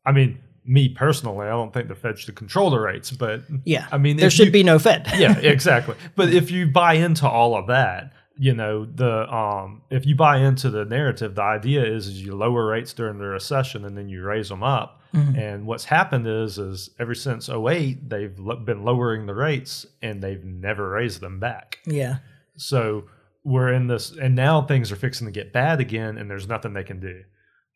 [0.05, 0.39] I mean,
[0.70, 3.88] me personally, I don't think the Fed should control the rates, but Yeah.
[3.91, 5.07] I mean, there should you- be no Fed.
[5.17, 5.95] yeah, exactly.
[6.15, 10.38] But if you buy into all of that, you know, the um if you buy
[10.38, 14.07] into the narrative, the idea is is you lower rates during the recession and then
[14.07, 14.95] you raise them up.
[15.11, 20.45] And what's happened is is ever since 08, they've been lowering the rates and they've
[20.45, 21.80] never raised them back.
[21.88, 22.17] yeah.
[22.57, 23.05] So
[23.43, 26.74] we're in this and now things are fixing to get bad again and there's nothing
[26.74, 27.24] they can do.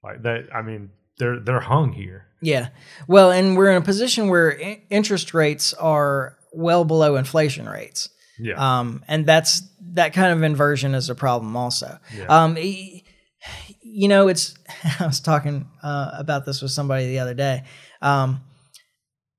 [0.03, 2.27] Like that I mean, they're they're hung here.
[2.41, 2.69] Yeah.
[3.07, 8.09] Well, and we're in a position where i- interest rates are well below inflation rates.
[8.39, 8.55] Yeah.
[8.79, 9.61] Um, and that's
[9.93, 11.99] that kind of inversion is a problem also.
[12.15, 12.25] Yeah.
[12.25, 14.55] Um, you know, it's
[14.99, 17.63] I was talking uh, about this with somebody the other day.
[18.01, 18.41] Um,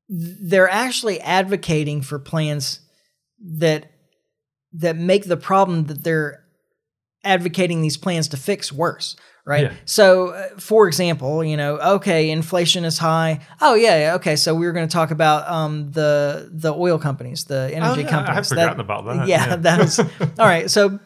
[0.08, 2.80] they're actually advocating for plans
[3.58, 3.90] that
[4.72, 6.44] that make the problem that they're
[7.22, 9.16] advocating these plans to fix worse
[9.46, 9.72] right Yeah.
[9.84, 14.54] so uh, for example you know okay inflation is high oh yeah, yeah okay so
[14.54, 18.06] we were going to talk about um the the oil companies the energy Oh, yeah,
[18.06, 19.56] I companies had forgotten about that, yeah, yeah.
[19.56, 19.98] that was
[20.38, 20.98] all right so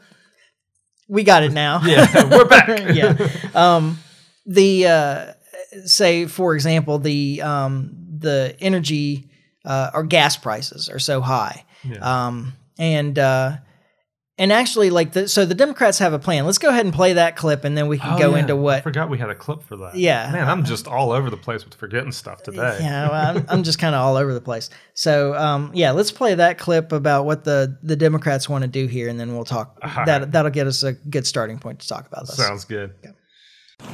[1.09, 2.69] we got it now yeah, we're back.
[2.95, 3.17] yeah.
[3.55, 3.99] Um,
[4.47, 5.33] the uh,
[5.85, 9.31] say, for example, the um, the energy
[9.65, 11.65] uh, or gas prices are so high,
[12.03, 13.57] um, and uh,
[14.39, 16.47] and actually, like the so the Democrats have a plan.
[16.47, 18.41] Let's go ahead and play that clip, and then we can Oh, go yeah.
[18.41, 18.77] into what.
[18.79, 19.97] I forgot we had a clip for that.
[19.97, 20.31] Yeah.
[20.33, 22.79] Man, I'm just all over the place with forgetting stuff today.
[22.81, 24.71] Yeah, well, I'm, I'm just kind of all over the place.
[24.95, 28.87] So, um, yeah, let's play that clip about what the, the Democrats want to do
[28.87, 29.79] here, and then we'll talk.
[29.83, 30.33] All That right.
[30.33, 32.37] that'll get us a good starting point to talk about this.
[32.37, 32.95] Sounds good.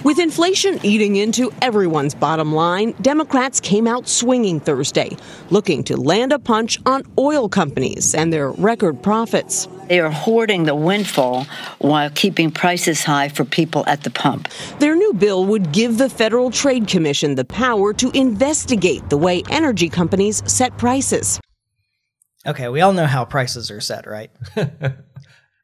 [0.05, 5.17] With inflation eating into everyone's bottom line, Democrats came out swinging Thursday,
[5.49, 9.67] looking to land a punch on oil companies and their record profits.
[9.89, 11.45] They are hoarding the windfall
[11.79, 14.49] while keeping prices high for people at the pump.
[14.79, 19.43] Their new bill would give the Federal Trade Commission the power to investigate the way
[19.49, 21.41] energy companies set prices.
[22.47, 24.31] Okay, we all know how prices are set, right?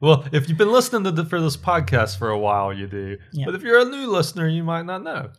[0.01, 3.17] Well, if you've been listening to the, for this podcast for a while, you do.
[3.31, 3.45] Yeah.
[3.45, 5.29] But if you're a new listener, you might not know.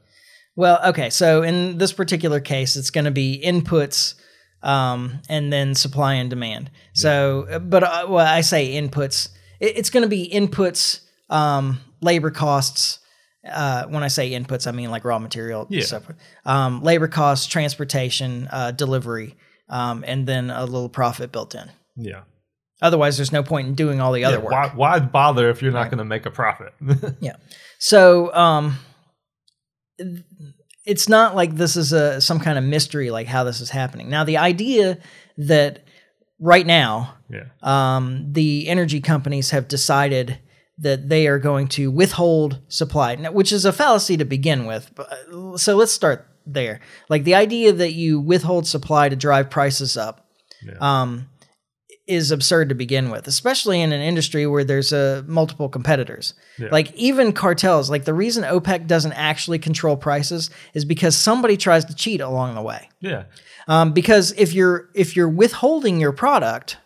[0.54, 1.10] Well, okay.
[1.10, 4.14] So in this particular case, it's going to be inputs
[4.62, 6.70] um, and then supply and demand.
[6.94, 9.30] So, uh, but uh, well, I say inputs.
[9.60, 13.00] It, it's going to be inputs, um, labor costs.
[13.44, 15.82] Uh, when I say inputs, I mean like raw material, Yeah.
[15.82, 16.04] stuff.
[16.44, 19.34] Um, labor costs, transportation, uh, delivery,
[19.68, 21.68] um, and then a little profit built in.
[21.96, 22.20] Yeah.
[22.82, 24.52] Otherwise, there's no point in doing all the other Yeah, work.
[24.52, 26.74] Why, why bother if you're not going to make a profit?
[27.20, 27.36] Yeah.
[27.78, 28.78] So um
[30.84, 34.08] it's not like this is a some kind of mystery like how this is happening.
[34.08, 34.98] Now the idea
[35.38, 35.84] that
[36.40, 37.44] right now yeah.
[37.62, 40.38] um the energy companies have decided
[40.78, 44.90] that they are going to withhold supply, which is a fallacy to begin with.
[44.94, 46.80] But, so let's start there.
[47.08, 50.26] Like the idea that you withhold supply to drive prices up
[50.80, 51.28] um,
[52.12, 56.34] is absurd to begin with, especially in an industry where there's uh, multiple competitors.
[56.70, 61.84] Like even cartels, like the reason OPEC doesn't actually control prices is because somebody tries
[61.86, 62.88] to cheat along the way.
[63.00, 63.24] Yeah.
[63.68, 66.76] Um, because if you're if you're withholding your product,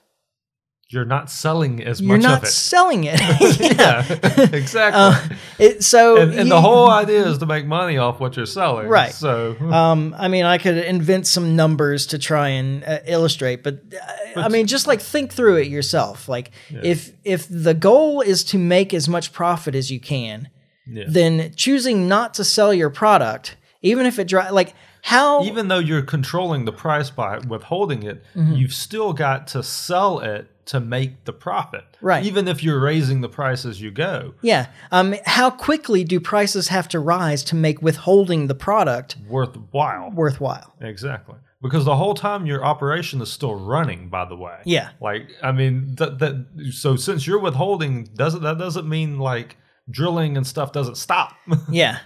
[0.89, 2.09] You're not selling as much.
[2.09, 2.47] you're not it.
[2.47, 3.19] selling it.
[3.61, 4.05] yeah,
[4.53, 5.01] exactly.
[5.01, 8.37] Uh, it so and and you- the whole idea is to make money off what
[8.37, 8.87] you're selling.
[8.89, 9.13] Right.
[9.13, 13.75] So, Um, I mean, I could invent some numbers to try and uh, illustrate, but
[13.75, 14.13] uh,
[14.45, 16.29] I mean, just like think through it yourself.
[16.29, 20.49] Like, if if the goal is to make as much profit as you can,
[20.87, 21.05] Yeah.
[21.09, 25.79] then choosing not to sell your product even if it dry like how Even though
[25.79, 28.55] you're controlling the price by withholding it, Mm-hmm.
[28.55, 31.85] you've still got to sell it to make the profit.
[32.01, 32.25] Right.
[32.27, 34.35] Even if you're raising the price as you go.
[34.43, 40.11] yeah um how quickly do prices have to rise to make withholding the product Worthwhile.
[40.11, 41.37] worthwhile Exactly.
[41.63, 44.59] Because the whole time your operation is still running, by the way.
[44.65, 44.91] Yeah.
[45.01, 49.57] Like, I mean, that, that so since you're withholding, doesn't that doesn't mean like
[49.91, 51.35] drilling and stuff doesn't stop.
[51.71, 51.99] yeah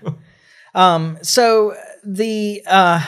[0.74, 1.74] um so
[2.04, 3.04] the uh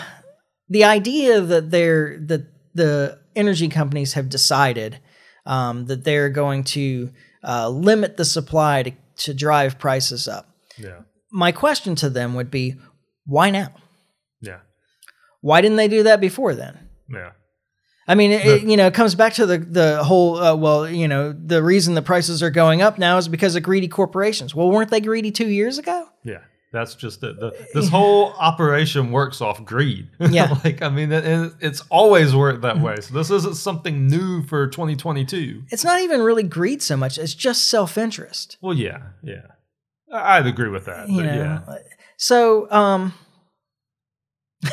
[0.69, 4.99] the idea that they're that the energy companies have decided
[5.47, 7.11] um that they're going to
[7.45, 11.01] uh, limit the supply to, to drive prices up yeah.
[11.33, 12.75] my question to them would be
[13.27, 13.73] why now
[14.41, 14.61] Yeah.
[15.43, 16.79] Why didn't they do that before then
[17.11, 17.33] Yeah.
[18.09, 20.37] I mean, it, it, you know, it comes back to the the whole.
[20.37, 23.63] Uh, well, you know, the reason the prices are going up now is because of
[23.63, 24.57] greedy corporations.
[24.57, 26.09] Well, weren't they greedy two years ago?
[26.25, 26.41] Yeah.
[26.73, 27.39] That's just it.
[27.39, 30.09] The, this whole operation works off greed.
[30.19, 30.59] Yeah.
[30.65, 32.97] like, I mean, it, it- it's always worked that way.
[33.01, 35.63] So this isn't something new for 2022.
[35.71, 38.57] It's not even really greed so much; it's just self interest.
[38.61, 38.99] Well, yeah.
[39.23, 39.47] Yeah.
[40.13, 41.09] I- I'd agree with that.
[41.09, 41.35] You know,
[41.69, 41.77] yeah.
[42.17, 43.15] so um,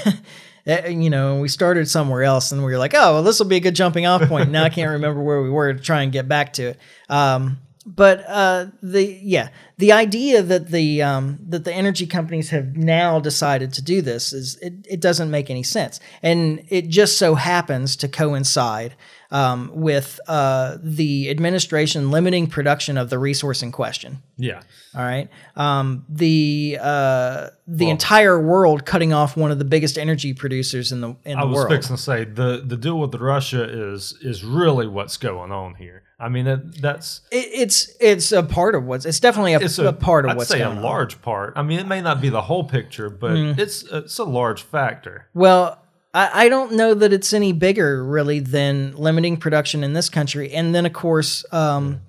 [0.66, 3.58] you know, we started somewhere else, and we were like, oh, well, this will be
[3.58, 4.50] a good jumping off point.
[4.52, 6.80] now I can't remember where we were to try and get back to it.
[7.10, 12.76] Um, but uh, the yeah, the idea that the um, that the energy companies have
[12.76, 17.18] now decided to do this is it, it doesn't make any sense, and it just
[17.18, 18.96] so happens to coincide
[19.32, 24.22] um, with uh, the administration limiting production of the resource in question.
[24.38, 24.62] Yeah.
[24.94, 25.30] All right.
[25.56, 31.00] Um, the uh, the entire world cutting off one of the biggest energy producers in
[31.00, 31.70] the in I the was world.
[31.70, 36.04] fixing to say the the deal with Russia is is really what's going on here.
[36.20, 39.80] I mean, it, that's It, it's it's a part of what's it's definitely a, it's
[39.80, 40.82] a, part of I'd what's say a on.
[40.82, 41.54] large part.
[41.56, 45.28] I mean, it may not be the whole picture, but it's it's a large factor.
[45.34, 45.82] Well,
[46.14, 50.52] I, I don't know that it's any bigger really than limiting production in this country,
[50.54, 52.02] and then of course, um,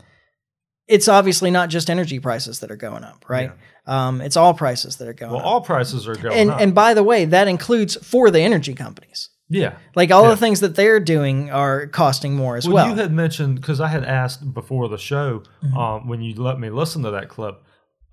[0.89, 3.53] it's obviously not just energy prices that are going up, right?
[3.87, 5.47] Um, it's all prices that are going Well, up.
[5.47, 6.61] all prices are going and up.
[6.61, 9.31] and by the way, that includes for the energy companies.
[9.51, 9.77] Yeah.
[9.95, 10.31] Like all Yeah.
[10.31, 12.89] the things that they're doing are costing more as Well, well.
[12.89, 15.77] you had mentioned because I had asked before the show Mm-hmm.
[15.77, 17.63] um, when you let me listen to that clip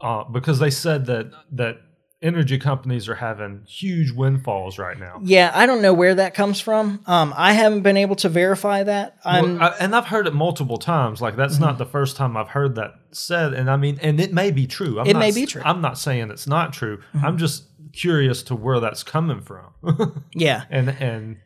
[0.02, 1.78] uh, because they said that that
[2.20, 5.20] energy companies are having huge windfalls right now.
[5.24, 7.00] Yeah, I don't know where that comes from.
[7.06, 9.18] Um, I haven't been able to verify that.
[9.24, 11.22] I'm Well, I, and I've heard it multiple times.
[11.22, 13.54] Like that's not the first time I've heard that said.
[13.54, 15.00] And I mean, and it may be true.
[15.00, 15.62] I'm It not may be true.
[15.64, 17.02] I'm not saying it's not true.
[17.22, 20.24] I'm just curious to where that's coming from.
[20.34, 20.64] yeah.
[20.70, 21.38] and and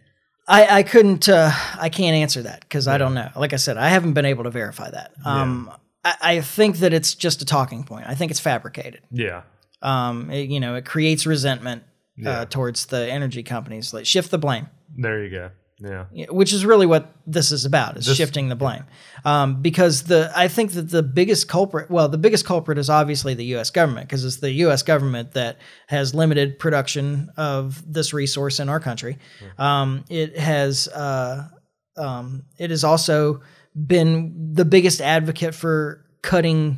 [0.48, 3.30] I, I couldn't uh, I can't answer that because I don't know.
[3.36, 5.12] Like I said, I haven't been able to verify that.
[5.26, 5.72] Um,
[6.04, 8.06] I, I think that it's just a talking point.
[8.08, 9.02] I think it's fabricated.
[9.12, 9.44] yeah,
[9.82, 11.84] Um, it- you know, it creates resentment
[12.18, 12.30] Yeah.
[12.42, 13.94] uh, towards the energy companies.
[13.94, 14.68] Like shift the blame.
[14.98, 15.52] there you go.
[15.84, 18.84] Yeah, which is really what this is about is This- shifting the blame.
[19.26, 23.34] Um, because the i think that the biggest culprit well the biggest culprit is obviously
[23.34, 25.58] the us government because it's the us government that
[25.88, 29.18] has limited production of this resource in our country.
[29.58, 31.48] Um, it has uh,
[31.98, 33.42] um, it has also
[33.76, 36.78] been the biggest advocate for cutting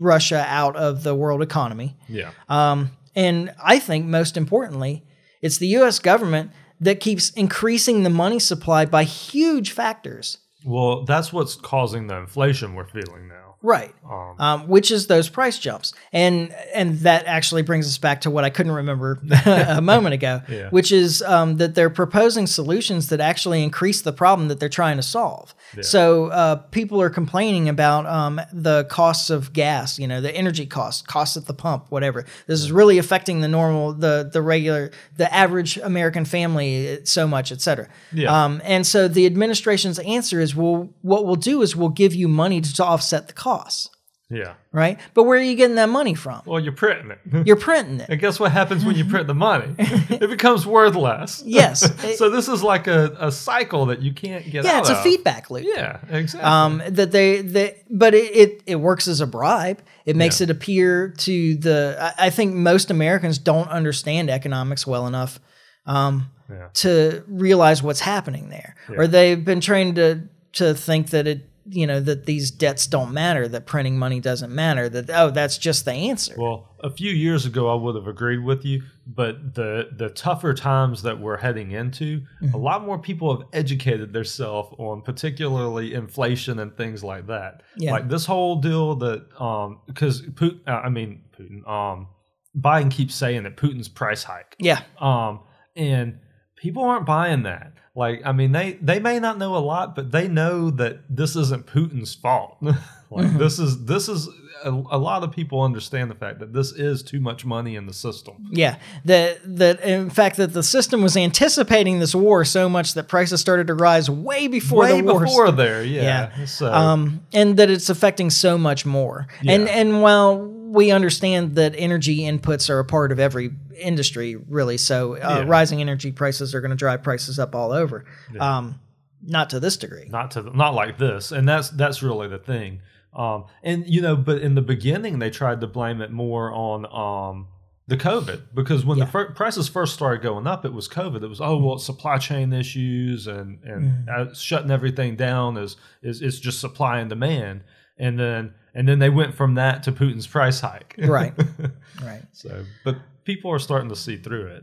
[0.00, 1.96] russia out of the world economy.
[2.08, 5.04] Yeah, um, and I think most importantly,
[5.42, 5.98] it's the U.S.
[5.98, 6.50] government
[6.84, 10.38] that keeps increasing the money supply by huge factors.
[10.64, 13.53] well, that's what's causing the inflation we're feeling now.
[13.64, 13.94] Right.
[14.08, 18.30] Um, Um, which is those price jumps, and and that actually brings us back to
[18.30, 20.68] what I couldn't remember a moment ago, Yeah.
[20.68, 24.96] which is um, that they're proposing solutions that actually increase the problem that they're trying
[24.98, 25.54] to solve.
[25.80, 30.66] So uh, people are complaining about um, the costs of gas, you know, the energy
[30.66, 32.24] costs, costs at the pump, whatever.
[32.46, 37.26] This is really affecting the normal, the the regular, the average American family eh, so
[37.26, 37.88] much, et cetera.
[38.12, 38.44] Yeah.
[38.44, 42.28] Um, and so the administration's answer is, well, what we'll do is we'll give you
[42.28, 43.90] money to, to offset the costs,
[44.30, 44.54] yeah.
[44.72, 44.98] right?
[45.14, 46.42] But where are you getting that money from?
[46.46, 47.18] Well, you're printing it.
[47.46, 48.08] You're printing it.
[48.08, 49.74] And guess what happens when you print the money?
[49.78, 51.42] it becomes worth less.
[51.54, 51.80] Yes.
[52.18, 54.72] so this is like a, a cycle that you can't get out of.
[54.72, 55.02] Yeah, it's a of.
[55.02, 55.64] feedback loop.
[55.66, 56.40] Yeah, exactly.
[56.50, 59.80] Um, that they, they but it, it, it works as a bribe.
[60.04, 65.06] It makes it appear to the, I, I think most Americans don't understand economics well
[65.06, 65.38] enough
[65.86, 66.68] um, Yeah.
[66.74, 68.74] to realize what's happening there.
[68.88, 73.12] Or they've been trained to, to think that it, you know, that these debts don't
[73.12, 76.34] matter, that printing money doesn't matter, that, oh, that's just the answer.
[76.36, 80.52] well, a few years ago, I would have agreed with you, but the the tougher
[80.52, 82.54] times that we're heading into, Mm-hmm.
[82.54, 87.62] a lot more people have educated themselves on particularly inflation and things like that.
[87.76, 87.92] Yeah.
[87.92, 92.08] Like this whole deal that, um, because Putin, uh, I mean Putin, um,
[92.56, 94.54] Biden keeps saying that Putin's price hike.
[94.58, 94.82] Yeah.
[95.00, 95.40] Um,
[95.74, 96.18] and
[96.56, 97.72] people aren't buying that.
[97.96, 101.36] Like, I mean, they they may not know a lot, but they know that this
[101.36, 102.56] isn't Putin's fault.
[103.10, 104.28] like, this is this is
[104.64, 107.86] a, a lot of people understand the fact that this is too much money in
[107.86, 108.48] the system.
[108.50, 113.06] Yeah, that that in fact that the system was anticipating this war so much that
[113.06, 115.20] prices started to rise way before Way the war.
[115.20, 116.30] before there, yeah.
[116.36, 116.44] Yeah.
[116.46, 119.28] So, um, and that it's affecting so much more.
[119.46, 124.76] And and while we understand that energy inputs are a part of every industry, really,
[124.76, 125.44] so uh, Yeah.
[125.46, 128.04] rising energy prices are going to drive prices up all over.
[128.40, 128.80] Um,
[129.26, 130.06] not to this degree.
[130.10, 132.80] not to not like this and that's that's really the thing.
[133.16, 136.84] Um and you know but in the beginning they tried to blame it more on
[137.04, 137.46] um
[137.86, 141.22] the covid because when the fir- prices first started going up it was covid.
[141.22, 146.20] It was oh well supply chain issues and and uh, shutting everything down is is
[146.20, 147.62] is just supply and demand.
[147.98, 151.32] And then and then they went from that to putin's price hike Right.
[152.02, 152.22] Right.
[152.32, 154.62] so but people are starting to see through it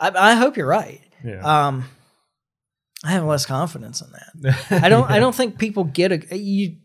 [0.00, 1.00] I, I hope you're right.
[1.24, 1.84] yeah Um,
[3.04, 4.82] I have less confidence in that.
[4.82, 5.08] I don't.
[5.16, 6.76] I don't think people get a you.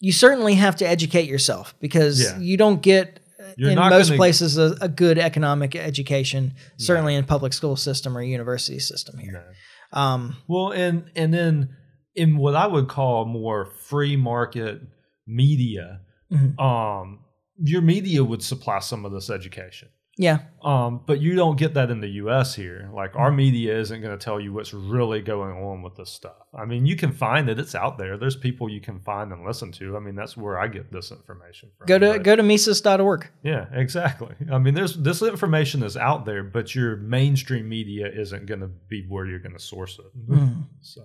[0.00, 2.38] You certainly have to educate yourself because Yeah.
[2.38, 6.54] you don't get uh, You're in most gonna- places a, a good economic education.
[6.78, 9.54] Certainly in public school system or university system here.
[9.92, 11.76] Um, Well, and and then
[12.14, 14.80] in what I would call more free market
[15.26, 16.00] media,
[16.32, 16.58] Mhm.
[16.60, 17.20] um,
[17.58, 19.88] your media would supply some of this education.
[20.16, 22.54] yeah, Um, but you don't get that in the U.S.
[22.54, 22.88] here.
[22.94, 26.36] Like our media isn't going to tell you what's really going on with this stuff.
[26.56, 28.16] I mean, you can find it; it's out there.
[28.16, 29.96] There's people you can find and listen to.
[29.96, 31.86] I mean, that's where I get this information from.
[31.88, 33.26] go to But- go to Mises.org.
[33.42, 34.34] yeah, exactly.
[34.52, 38.70] I mean, there's this information is out there, but your mainstream media isn't going to
[38.88, 40.30] be where you're going to source it.
[40.30, 40.60] Mm-hmm.
[40.80, 41.02] So.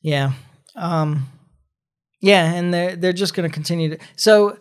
[0.00, 0.32] Yeah.
[0.74, 1.28] Um,
[2.22, 3.98] yeah, and they're they're just going to continue to.
[4.16, 4.56] So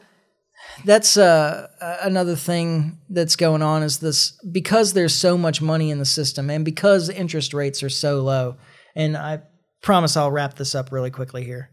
[0.83, 1.67] that's uh,
[2.01, 6.49] another thing that's going on is this because there's so much money in the system
[6.49, 8.57] and because interest rates are so low.
[8.95, 9.43] And I
[9.81, 11.69] promise I'll wrap this up really quickly here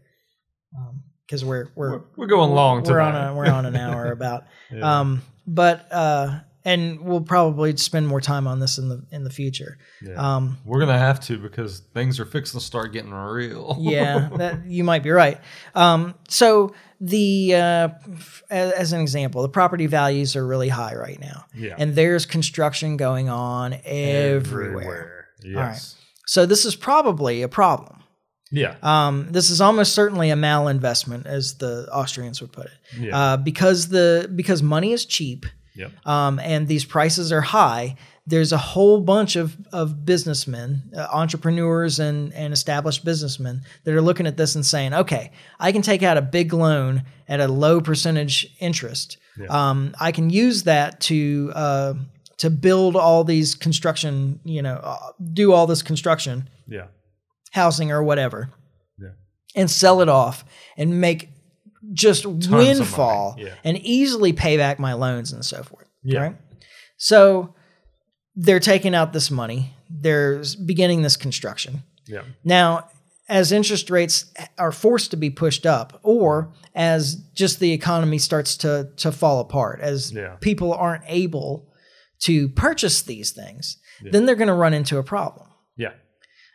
[1.25, 4.43] because we're we're We're going long we're on a we're on an hour about.
[4.81, 9.29] Um, but uh, and we'll probably spend more time on this in the in the
[9.29, 9.77] future.
[10.15, 13.77] Um, We're gonna have to because things are fixing to start getting real.
[13.79, 15.39] yeah, that you might be right.
[15.75, 17.89] Um, so the uh,
[18.49, 21.75] as, as an example, the property values are really high right now, Yeah.
[21.77, 25.27] and there's construction going on everywhere.
[25.43, 25.95] Yes.
[26.25, 28.03] So this is probably a problem.
[28.51, 28.75] Yeah.
[28.81, 33.17] Um, this is almost certainly a malinvestment, as the Austrians would put it, Yeah.
[33.17, 35.45] uh, because the because money is cheap
[35.79, 35.91] Yep.
[36.05, 37.95] um, and these prices are high.
[38.27, 44.01] There's a whole bunch of of businessmen, uh, entrepreneurs, and and established businessmen that are
[44.01, 47.47] looking at this and saying, "Okay, I can take out a big loan at a
[47.47, 49.17] low percentage interest.
[49.49, 51.93] Um, I can use that to uh,
[52.37, 54.97] to build all these construction, you know, uh,
[55.33, 56.87] do all this construction, Yeah.
[57.51, 58.49] housing or whatever,
[59.01, 59.09] Yeah.
[59.55, 60.43] and sell it off
[60.77, 61.29] and make
[61.93, 63.55] just money, windfall yeah.
[63.63, 65.87] and easily pay back my loans and so forth.
[66.03, 66.19] Yeah.
[66.19, 66.35] Right?
[66.97, 67.55] So
[68.35, 69.73] they're taking out this money.
[69.89, 71.83] They're beginning this construction.
[72.07, 72.23] Yeah.
[72.43, 72.89] Now,
[73.27, 78.57] as interest rates are forced to be pushed up, or as just the economy starts
[78.57, 80.35] to to fall apart, as Yeah.
[80.41, 81.71] people aren't able
[82.21, 83.77] to purchase these things,
[84.11, 85.47] then they're going to run into a problem.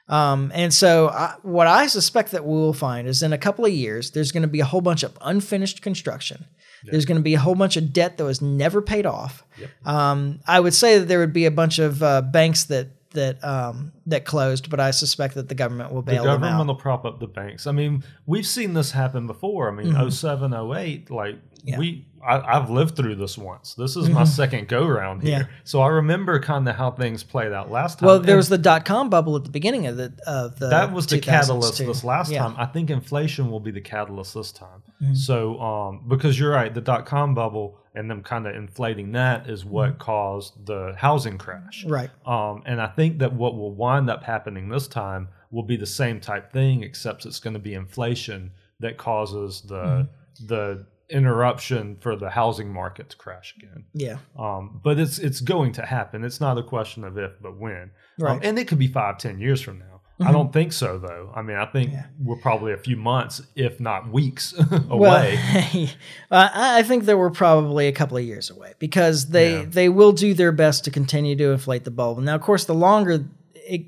[0.09, 3.65] Um, and so, I, what I suspect that we will find is in a couple
[3.65, 6.45] of years, there's going to be a whole bunch of unfinished construction.
[6.87, 9.43] There's going to be a whole bunch of debt that was never paid off.
[9.87, 13.43] Um, I would say that there would be a bunch of uh, banks that that
[13.43, 16.67] um, that closed, but I suspect that the government will The bail them government out.
[16.67, 17.67] will prop up the banks.
[17.67, 19.69] I mean, we've seen this happen before.
[19.69, 21.11] I mean, oh seven, oh eight.
[21.11, 21.69] like Mm-hmm.
[21.69, 21.73] Yeah.
[21.77, 21.81] Mm-hmm.
[21.81, 23.75] we I, I've lived through this once.
[23.75, 25.39] This is my second go round here.
[25.41, 25.57] Yeah.
[25.65, 28.07] So I remember kind of how things played out last time.
[28.07, 30.69] Well, there And was the dot com bubble at the beginning of the of the
[30.71, 31.87] that was the catalyst too.
[31.87, 32.41] this last Yeah.
[32.43, 32.55] time.
[32.57, 34.83] I think inflation will be the catalyst this time.
[35.03, 35.15] Mm-hmm.
[35.15, 39.49] So, um, because you're right, the dot com bubble and them kind of inflating that
[39.49, 41.85] is what caused the housing crash.
[41.85, 41.93] Mm-hmm.
[41.93, 42.11] Right.
[42.27, 45.87] Um, and I think that what will wind up happening this time will be the
[45.87, 48.51] same type thing, except it's going to be inflation
[48.81, 50.47] that causes the Mm-hmm.
[50.49, 53.85] the interruption for the housing market to crash again.
[53.93, 54.19] Yeah.
[54.39, 56.25] Um, but it's it's going to happen.
[56.25, 57.83] It's not a question of if, but when.
[57.83, 58.37] Um, Right.
[58.37, 58.47] Mm-hmm.
[58.47, 60.01] and it could be five, ten years from now.
[60.21, 61.33] I don't think so, though.
[61.35, 61.93] I mean, I think
[62.23, 64.55] we're probably a few months, if not weeks,
[64.89, 65.37] away.
[65.41, 65.89] Well,
[66.31, 69.65] I I think that we're probably a couple of years away because they Yeah.
[69.69, 72.21] they will do their best to continue to inflate the bulb.
[72.21, 73.25] Now, of course, the longer
[73.55, 73.87] it,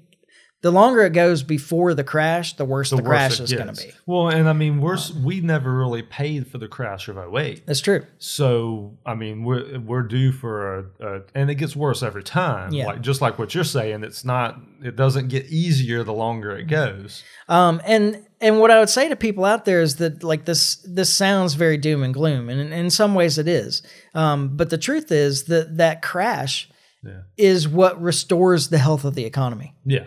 [0.63, 3.83] the longer it goes before the crash, the worse the, worse crash is going to
[3.87, 3.93] be.
[4.07, 7.67] Well, and I mean, we're we never really paid for the crash of 08.
[7.67, 8.05] That's true.
[8.19, 12.73] So I mean, we're we're due for a, a and it gets worse every time.
[12.73, 12.87] Yeah.
[12.87, 14.59] Like just like what you're saying, it's not.
[14.83, 17.23] It doesn't get easier the longer it goes.
[17.49, 20.77] Um, and and what I would say to people out there is that like this
[20.85, 23.83] this sounds very doom and gloom, and in, in some ways it is.
[24.15, 26.69] Um, but the truth is that that crash
[27.05, 27.21] Yeah.
[27.37, 29.75] is what restores the health of the economy.
[29.85, 30.05] Yeah.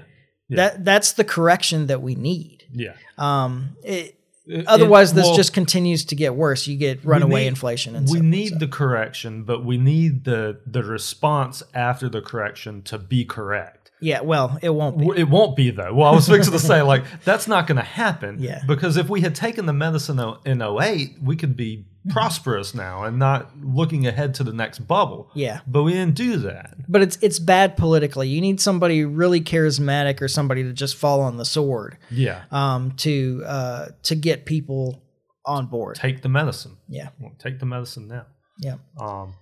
[0.50, 0.56] Yeah.
[0.58, 2.66] That that's the correction that we need.
[2.74, 2.94] Yeah.
[3.18, 4.16] Um, it,
[4.48, 6.66] It- otherwise, it- this well, just continues to get worse.
[6.68, 10.84] You get runaway need- inflation, and we need the correction, but we need the the
[10.84, 13.76] response after the correction to be correct.
[14.02, 14.22] Yeah.
[14.22, 15.10] Well, it won't be.
[15.16, 15.94] It won't be though.
[15.94, 18.38] Well, I was fixing to say like that's not going to happen.
[18.40, 18.62] Yeah.
[18.66, 23.20] Because if we had taken the medicine in 08, we could be prosperous now and
[23.20, 25.30] not looking ahead to the next bubble.
[25.34, 25.62] Yeah.
[25.68, 26.76] But we didn't do that.
[26.88, 28.30] But it's it's bad politically.
[28.30, 31.98] You need somebody really charismatic or somebody to just fall on the sword.
[32.10, 32.44] Yeah.
[32.52, 35.02] Um, to uh to get people
[35.46, 35.96] on board.
[35.96, 36.78] Take the medicine.
[36.88, 37.10] Yeah.
[37.20, 38.28] Well, take the medicine now.
[38.60, 38.76] Yeah.
[39.00, 39.34] Um,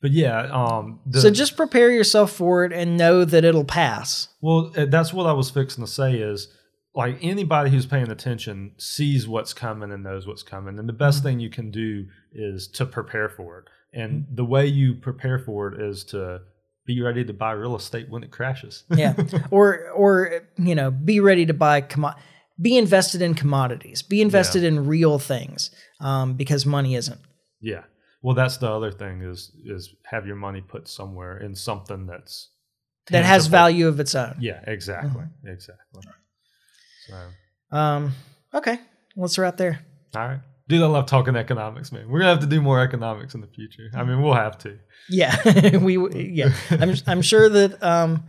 [0.00, 4.28] but yeah, um, the, so just prepare yourself for it and know that it'll pass.
[4.40, 6.48] Well, uh, that's what I was fixing to say is
[6.94, 10.78] like anybody who's paying attention sees what's coming and knows what's coming.
[10.78, 11.26] And the best Mm-hmm.
[11.28, 13.64] thing you can do is to prepare for it.
[13.92, 16.40] And the way you prepare for it is to
[16.86, 18.84] be ready to buy real estate when it crashes.
[18.94, 19.14] Yeah.
[19.50, 22.16] or or you know, be ready to buy commo-
[22.60, 24.02] be invested in commodities.
[24.02, 25.70] Be invested in real things.
[26.00, 27.20] Um, because money isn't.
[27.60, 27.82] yeah.
[28.22, 32.50] Well, that's the other thing is is have your money put somewhere in something that's
[33.10, 34.36] That has value of its own.
[34.40, 35.10] Yeah, exactly.
[35.22, 35.48] Mm-hmm.
[35.48, 36.02] Exactly.
[37.08, 38.12] So, Um,
[38.54, 38.78] okay.
[39.16, 39.80] Let's wrap there.
[40.14, 40.40] all right.
[40.68, 42.08] Dude, I love talking economics, man.
[42.08, 43.90] We're gonna have to do more economics in the future.
[43.94, 44.78] I mean, we'll have to.
[45.08, 45.96] Yeah, we
[46.36, 46.52] yeah.
[46.70, 48.22] I'm I'm sure that um,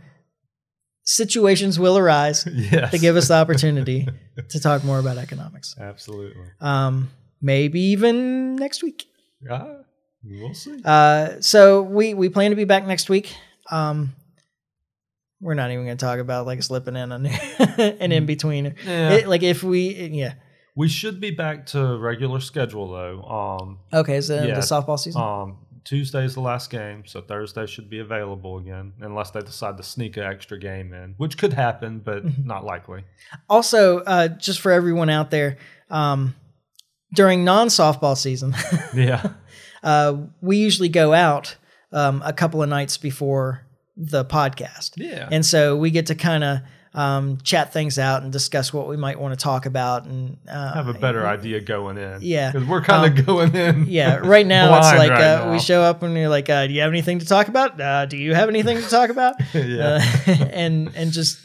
[1.04, 2.90] situations will arise Yes.
[2.90, 4.08] to give us the opportunity
[4.48, 5.76] to talk more about economics.
[5.78, 6.42] Absolutely.
[6.60, 9.06] Um, maybe even next week.
[9.40, 9.81] Yeah,
[10.24, 10.80] we'll see.
[10.84, 13.34] Uh, so we we plan to be back next week.
[13.70, 14.14] Um,
[15.40, 18.74] we're not even going to talk about like slipping in an, an in between.
[18.86, 19.22] Yeah.
[19.26, 20.34] like if we yeah.
[20.76, 23.22] we should be back to regular schedule though.
[23.22, 24.54] Um, Okay, so Yeah.
[24.54, 25.20] the softball season.
[25.20, 29.82] um, Tuesday's the last game, so Thursday should be available again, unless they decide to
[29.82, 32.46] sneak an extra game in, which could happen, but Mm-hmm.
[32.46, 33.02] not likely.
[33.50, 35.58] also, uh, just for everyone out there,
[35.90, 36.36] um,
[37.16, 38.54] during non softball season.
[38.94, 39.32] Yeah.
[39.82, 41.56] Uh, we usually go out
[41.92, 43.66] um, a couple of nights before
[43.96, 44.92] the podcast.
[44.96, 45.28] Yeah.
[45.30, 46.58] And so we get to kind of
[46.94, 50.74] um, chat things out and discuss what we might want to talk about and uh,
[50.74, 52.18] Have a better idea going in.
[52.20, 52.50] Yeah.
[52.52, 53.86] Because we're kind of going in.
[53.88, 55.52] yeah, right now it's like right uh, now.
[55.52, 57.80] we show up and you're like, uh, "Do you have anything to talk about?
[57.80, 60.00] Uh, do you have anything to talk about?" Yeah.
[60.26, 61.38] uh, and and just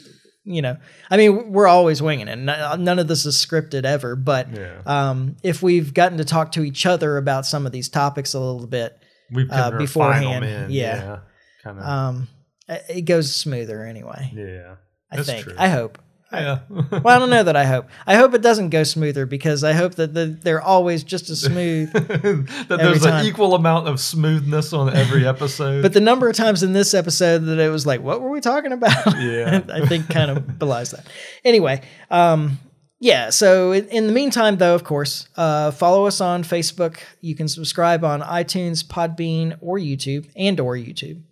[0.48, 0.76] you know,
[1.10, 2.36] I mean, we're always winging it.
[2.36, 4.80] None of this is scripted ever, but Yeah.
[4.86, 8.40] um, if we've gotten to talk to each other about some of these topics a
[8.40, 8.98] little bit,
[9.30, 10.70] We've uh, beforehand, In.
[10.70, 11.18] yeah.
[11.62, 11.84] Kind of.
[11.84, 12.28] um,
[12.68, 14.30] it goes smoother anyway.
[14.34, 14.76] yeah.
[15.10, 15.44] I think.
[15.44, 15.54] True.
[15.58, 15.98] I hope.
[16.32, 16.58] Yeah.
[16.90, 17.86] Well, I don't know that I hope.
[18.06, 21.42] I hope it doesn't go smoother because I hope that the, they're always just as
[21.42, 21.92] smooth.
[21.92, 23.20] that there's time.
[23.20, 25.82] an equal amount of smoothness on every episode.
[25.82, 28.40] But the number of times in this episode that it was like, what were we
[28.40, 29.18] talking about?
[29.18, 29.62] Yeah.
[29.72, 31.06] I think kind of belies that.
[31.44, 32.58] Anyway, um,
[33.00, 33.30] yeah.
[33.30, 36.98] So in, in the meantime, though, of course, uh, follow us on Facebook.
[37.20, 41.22] You can subscribe on iTunes, Podbean, or YouTube, and or YouTube,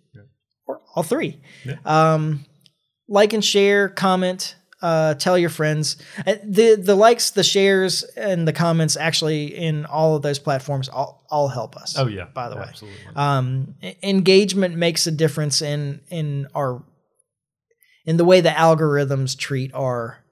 [0.65, 1.39] or all three.
[1.85, 2.45] Um,
[3.07, 5.97] like and share, comment, uh, tell your friends.
[6.25, 10.87] Uh, The the likes, the shares, and the comments actually in all of those platforms
[10.89, 11.97] all, all help us.
[11.97, 12.25] oh yeah.
[12.33, 12.99] by the way Absolutely.
[13.15, 16.83] um, e- engagement makes a difference in in our
[18.05, 20.23] in the way the algorithms treat our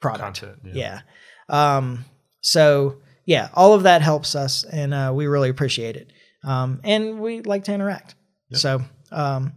[0.00, 0.40] product.
[0.40, 0.58] Content.
[0.74, 1.00] Yeah.
[1.48, 1.76] Yeah.
[1.76, 2.04] Um,
[2.40, 6.12] so yeah, all of that helps us, and uh, we really appreciate it.
[6.44, 8.14] Um, and we like to interact.
[8.52, 9.52] So um,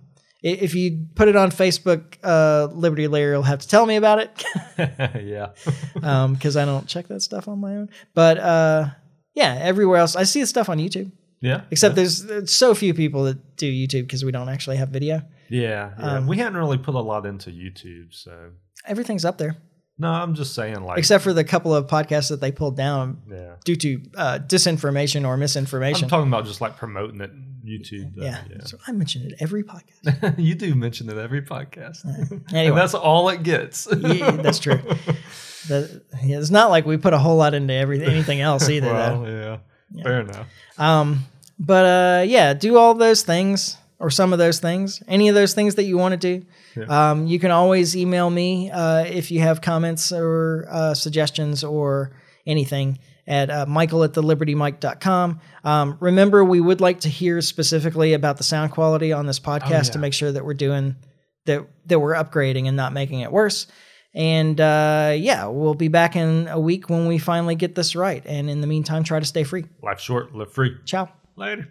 [0.51, 4.19] if you put it on Facebook, uh, Liberty Layer will have to tell me about
[4.19, 4.45] it
[5.23, 5.49] yeah.
[6.33, 7.89] because I don't check that stuff on my own.
[8.13, 8.89] But uh,
[9.33, 11.11] yeah, everywhere else, I see the stuff on YouTube.
[11.39, 11.61] Yeah.
[11.69, 15.21] Except there's, there's so few people that do YouTube because we don't actually have video.
[15.49, 15.91] Yeah.
[15.99, 16.17] yeah.
[16.17, 18.51] um, we hadn't really put a lot into YouTube, so
[18.85, 19.57] Everything's up there
[19.99, 23.21] no, I'm just saying like except for the couple of podcasts that they pulled down
[23.29, 23.55] yeah.
[23.65, 26.05] due to uh, disinformation or misinformation.
[26.05, 27.31] I'm talking about just like promoting it
[27.67, 28.15] YouTube.
[28.15, 28.41] though, yeah.
[28.63, 30.35] So I mention it every podcast.
[30.37, 32.05] you do mention it every podcast.
[32.53, 32.69] Anyway.
[32.69, 33.87] and that's all it gets.
[33.97, 34.79] yeah, that's true.
[35.67, 38.87] The, yeah, it's not like we put a whole lot into every, anything else either.
[38.87, 39.21] though.
[39.21, 39.59] well,
[39.91, 40.03] yeah.
[40.03, 40.47] Fair enough.
[40.77, 41.25] Um,
[41.59, 45.53] but uh, yeah, do all those things or some of those things, any of those
[45.53, 46.45] things that you want to do.
[46.87, 52.11] Um, you can always email me uh, if you have comments or uh, suggestions or
[52.45, 55.41] anything at uh, michael at thelibertymike.com.
[55.63, 59.91] Um, remember, we would like to hear specifically about the sound quality on this podcast
[59.91, 60.95] to make sure that we're doing
[61.45, 63.67] that that we're upgrading and not making it worse.
[64.13, 68.23] And uh, yeah, we'll be back in a week when we finally get this right.
[68.25, 69.65] And in the meantime, try to stay free.
[69.83, 70.75] Life short, live free.
[70.85, 71.09] Ciao.
[71.35, 71.69] Later.